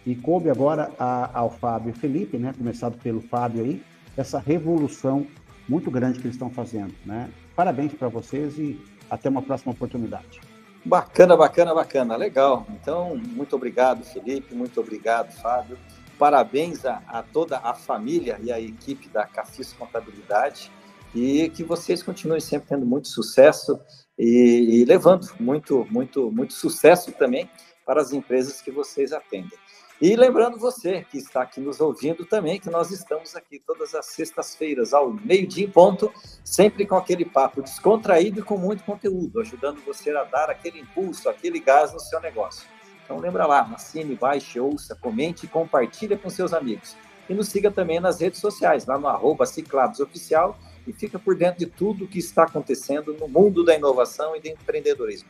E 0.04 0.14
coube 0.14 0.50
agora 0.50 0.92
a, 0.98 1.38
ao 1.38 1.50
Fábio 1.50 1.90
e 1.90 1.98
Felipe, 1.98 2.36
né, 2.36 2.52
começado 2.56 2.98
pelo 2.98 3.20
Fábio 3.20 3.64
aí, 3.64 3.82
essa 4.16 4.38
revolução 4.38 5.26
muito 5.68 5.90
grande 5.90 6.18
que 6.18 6.26
eles 6.26 6.34
estão 6.34 6.50
fazendo. 6.50 6.92
Né? 7.06 7.30
Parabéns 7.54 7.92
para 7.94 8.08
vocês 8.08 8.58
e 8.58 8.80
até 9.10 9.28
uma 9.28 9.42
próxima 9.42 9.72
oportunidade. 9.72 10.40
Bacana, 10.84 11.36
bacana, 11.36 11.74
bacana. 11.74 12.16
Legal. 12.16 12.66
Então, 12.70 13.16
muito 13.16 13.54
obrigado, 13.54 14.04
Felipe. 14.04 14.54
Muito 14.54 14.80
obrigado, 14.80 15.32
Fábio. 15.32 15.78
Parabéns 16.18 16.84
a, 16.84 17.02
a 17.06 17.22
toda 17.22 17.58
a 17.58 17.74
família 17.74 18.38
e 18.42 18.50
a 18.50 18.60
equipe 18.60 19.08
da 19.08 19.26
Cafis 19.26 19.72
Contabilidade 19.72 20.70
e 21.14 21.50
que 21.50 21.62
vocês 21.62 22.02
continuem 22.02 22.40
sempre 22.40 22.68
tendo 22.68 22.86
muito 22.86 23.08
sucesso 23.08 23.78
e, 24.18 24.80
e 24.80 24.84
levando 24.84 25.28
muito, 25.38 25.86
muito, 25.90 26.30
muito 26.30 26.54
sucesso 26.54 27.12
também 27.12 27.48
para 27.84 28.00
as 28.00 28.12
empresas 28.12 28.60
que 28.60 28.70
vocês 28.70 29.12
atendem. 29.12 29.58
E 30.02 30.16
lembrando 30.16 30.58
você 30.58 31.06
que 31.08 31.16
está 31.16 31.42
aqui 31.42 31.60
nos 31.60 31.80
ouvindo 31.80 32.26
também, 32.26 32.58
que 32.58 32.68
nós 32.68 32.90
estamos 32.90 33.36
aqui 33.36 33.62
todas 33.64 33.94
as 33.94 34.06
sextas-feiras, 34.06 34.92
ao 34.92 35.12
meio-dia 35.12 35.64
em 35.64 35.70
ponto, 35.70 36.12
sempre 36.44 36.84
com 36.84 36.96
aquele 36.96 37.24
papo 37.24 37.62
descontraído 37.62 38.40
e 38.40 38.42
com 38.42 38.58
muito 38.58 38.82
conteúdo, 38.82 39.38
ajudando 39.38 39.80
você 39.86 40.10
a 40.10 40.24
dar 40.24 40.50
aquele 40.50 40.80
impulso, 40.80 41.28
aquele 41.28 41.60
gás 41.60 41.92
no 41.92 42.00
seu 42.00 42.20
negócio. 42.20 42.68
Então 43.04 43.20
lembra 43.20 43.46
lá, 43.46 43.60
assine, 43.72 44.16
baixe, 44.16 44.58
ouça, 44.58 44.96
comente 44.96 45.46
e 45.46 45.48
compartilha 45.48 46.18
com 46.18 46.28
seus 46.28 46.52
amigos. 46.52 46.96
E 47.28 47.34
nos 47.34 47.46
siga 47.46 47.70
também 47.70 48.00
nas 48.00 48.20
redes 48.20 48.40
sociais, 48.40 48.84
lá 48.86 48.98
no 48.98 49.06
arroba 49.06 49.44
Oficial, 49.44 50.58
e 50.84 50.92
fica 50.92 51.16
por 51.16 51.36
dentro 51.36 51.60
de 51.60 51.66
tudo 51.66 52.06
o 52.06 52.08
que 52.08 52.18
está 52.18 52.42
acontecendo 52.42 53.14
no 53.14 53.28
mundo 53.28 53.64
da 53.64 53.76
inovação 53.76 54.34
e 54.34 54.40
do 54.40 54.48
empreendedorismo. 54.48 55.28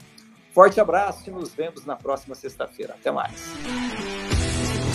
Forte 0.55 0.81
abraço 0.81 1.29
e 1.29 1.31
nos 1.31 1.51
vemos 1.53 1.85
na 1.85 1.95
próxima 1.95 2.35
sexta-feira. 2.35 2.95
Até 2.95 3.11
mais. 3.11 4.32